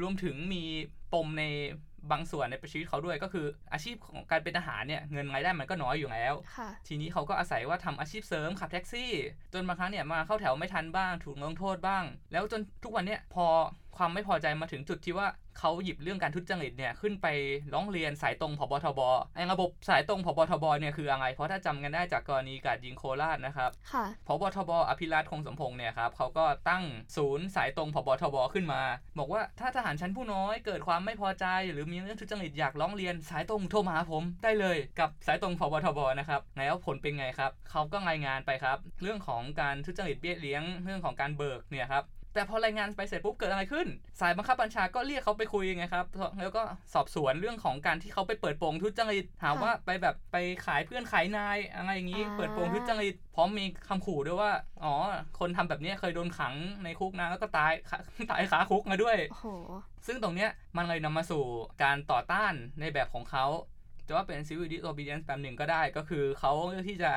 [0.00, 0.64] รวมถึงมี
[1.12, 1.44] ปมใน
[2.10, 6.34] บางส่วนในชีวิตเขาด้วยก็คืออาชีพของการเป็นทหารเนี่ยเงินรายได้มันก็น้อยอยู่แล้ว
[6.88, 9.12] ทีนี้เขาก็อาศัยว่าทำอาชีพเสริมขับแท็กซี่
[9.52, 13.46] จนบางครั้งเนี่ยมาเข้าแถวไม่ทันบ้าง ถูกลงโทษบ้าง แล้วจนทุกวันเนี่ยพอ
[13.96, 15.28] ความไม่พอใจมาถึงจุดที่ว่า
[15.58, 17.26] เขาหยิบเรื่องการทุจริตเนี่ยขึ้นไป
[17.74, 19.00] ร้องเรียนสายตรงพบทบ
[19.36, 23.70] ไอ้ระบบสายตรงพบทบเนี่ยคืออะไร เพราะถ้าจำกันได้จากกรณีการยิงโคราชนะครับ
[24.26, 26.84] พบทบอภิรัตคงสมพงษ์เนี่ยครับเขาก็ตั้ง
[27.16, 28.82] ศูนย์สายตรงพบทบขึ้นมา
[29.18, 43.86] บอกว่าถ้าทหารชั้นผู้น้อยเกิดความไม่พอใจหรือมีเรื่องทุจริตอยากร้องเรียนสายตรงโทรมาหาผมได้เลยกับสายตรงพบทบนะครับแล้วผลเป็นไงครับเขาก็รายงานไปครับ เรื่องของการทุจริตเบี้ยเลี้ยงเรื่องของการเบิกเนี่ยครับ แต่พอรายงานไปเสร็จปุ๊บเกิดอะไรขึ้น
[44.20, 46.06] สายบังคับบัญชาก็เรียกเขาไปคุยไงครับ
[46.42, 46.62] แล้วก็
[46.94, 54.52] สอบสวนเรื่องของการที่เขาไปเปิดโปงทุจริตหาว่าไปแบบไปขายเพื่อนขายนายอะไรอย่างนี้ เปิดโปงทุจริตพร้อมมีคำขู่ด้วยว่า
[54.84, 54.94] อ๋อ
[55.38, 56.54] คนทำแบบนี้เคยโดนขัง
[56.84, 57.72] ในคุกนะแล้วก็ตาย
[58.30, 59.16] ตายคาคุกมาด้วย
[60.06, 61.42] ซึ่งตรงเนี้ยมันเลยนำมาสู่
[61.82, 63.46] การต่อต้านในแบบของเขา
[64.06, 67.12] จะว่าเป็น civil disobedience แบบหนึ่งก็ได้ก็คือเขาเลือกที่จะ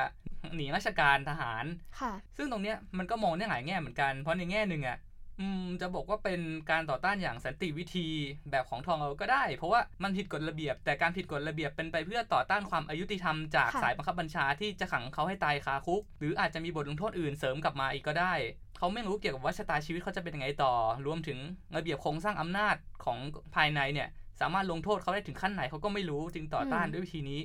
[0.56, 1.64] หนีราชการทหาร
[2.00, 4.98] ค่ะ ซึ่งตรงเนี้ยมันก็มองได้หลายแง่เหมือนกัน เพราะในแง่หนึ่งอะ
[5.40, 6.40] อืมจะบอกว่าเป็น
[6.70, 8.08] การต่อต้านอย่างสันติวิธี
[8.50, 18.32] แบบของทองเราก็ได้ เพราะว่ามันผิดกฎระเบียบ แต่การผิดกฎระเบียบเป็นไปเพื่อต่อต้านความอายุติธรรมจากสายบังคับบัญชาที่จะขังเขาให้ตายคาคุก หรืออาจจะมีบทลงโทษอื่นเสริมกลับมาอีกก็ได้
[18.78, 20.72] เขาไม่รู้เกี่ยวกับว่าชะตาชีวิตเขาจะเป็นยังไงต่อ
[21.06, 21.38] รวมถึง
[21.76, 22.74] ระเบียบโครงสร้างอำนาจ
[23.04, 23.18] ของ
[23.54, 24.08] ภายในเนี่ย
[24.40, 27.40] สามารถลงโทษเขาได้ถึงขั้นไหนเขาก็ไม่รู้จึงต่อต้านด้วยวิธีนี้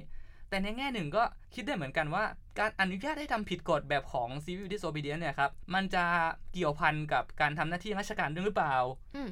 [0.50, 1.24] แต่ในแง่หนึ่งก็
[1.56, 2.24] คิดได้เหมือนกันว่า
[2.60, 6.06] การอนุญาตให้ทำผิดกฎแบบของ civil disobedience เนี่ยครับมันจะ
[6.54, 8.76] เกี่ยวพันกับการทำหน้าที่ราชการด้วยหรือเปล่า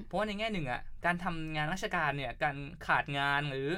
[0.06, 2.56] เพราะว่าในแง่หนึ่งอะการทำงานราชการเนี่ยการ
[2.86, 3.70] ขาดงานหรือ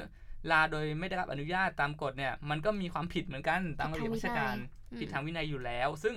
[0.50, 4.56] ลาโดยไม่ได้รับอนุญาตตามกฎเนี่ยมันก็มีความผิดเหมือนกันตามระเบียบราชการ
[4.98, 6.14] ผิดทางวินัยอยู่แล้ว ซึ่ง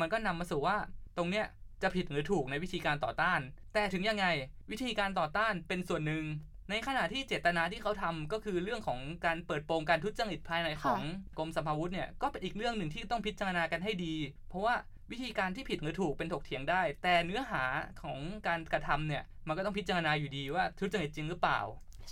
[0.00, 0.76] มันก็นำมาสู่ว่า
[1.16, 1.46] ตรงเนี้ย
[1.82, 3.40] จะผิดหรือถูกในวิธีการต่อต้าน
[3.74, 4.26] แต่ถึงยังไง
[4.70, 6.24] วิธีการต่อต้านเป็นส่วนหนึ่ง
[6.70, 11.00] ในขณะที่เจตนาที่เขาทำก็คือเรื่องของการเปิดโปงการทุจริตภายในของ
[11.38, 14.14] กรมสภาวุธเนี่ยก็เป็นอีกเรื่องหนึ่งที่ต้องพิจารณากันให้ดี
[14.48, 14.74] เพราะว่า
[15.10, 17.62] วิธีการที่ผิดหรือถูกเป็นถกเถียงได้ แต่เนื้อหา
[18.02, 21.60] ของการกระทำเนี่ยมันก็ต้องพิจารณาอยู่ดีว่าทุจริตจริงหรือเปล่า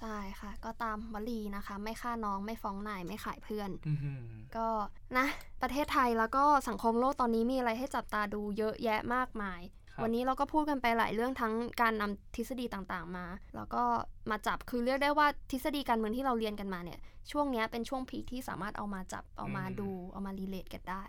[0.00, 3.70] ใช่ค่ะ ก็ตามวลีนะคะ ไม่ฆ่าน้องไม่ฟ้องนายไม่ขายเพื่อน
[4.56, 4.68] ก็
[5.18, 5.26] นะ
[5.62, 9.60] ประเทศไทยแล้วก็สังคมโลกตอนนี้มีอะไรให้จับตาดูเยอะแยะมากมาย
[10.02, 13.26] วันนี้เราก็พูดกันไปหลายเรื่องทั้งการนำทฤษฎีต่างๆมา
[13.56, 13.82] แล้วก็
[14.30, 16.98] มาจับคือเรียกได้ว่าทฤษฎีการเมืองที่เราเรียนกันมาเนี่ย
[17.32, 21.04] ช่วงนี้เป็นช่วงพีคที่สามารถเอามาจับเอามาดูเอามารีเลทกันได้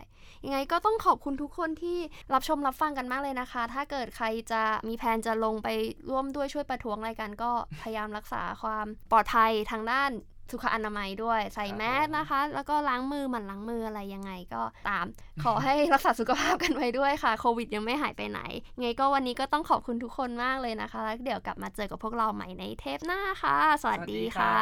[0.46, 1.98] ยังไงก็ต้องขอบคุณทุกคนที่
[2.34, 5.70] รับชมรับฟังกันมากเลยนะคะ ถ้าเกิดใครจะมีแผนจะลงไป
[6.10, 10.12] ร่วมด้วยช่วยประท้วงอะไรกันก็พยายามรักษาความปลอดภัยทางด้าน
[10.52, 15.06] สุขอนามัยด้วย ใส่แมสนะคะ แล้วก็ล้างมือหมั่นล้างมืออะไรยังไงก็ตาม
[15.44, 18.42] ขอให้รักษาสุขภาพกันไว้ด้วยค่ะ โควิดยังไม่หายไปไหน
[18.80, 24.56] ไงก็วันนี้ก็ต้องขอบคุณทุกคนมากเลยนะคะแล้วเดี๋ยวกลับมาเจอกับพวกเราใหม่ในเทปหน้าค่ะ สวัสดีค่ะ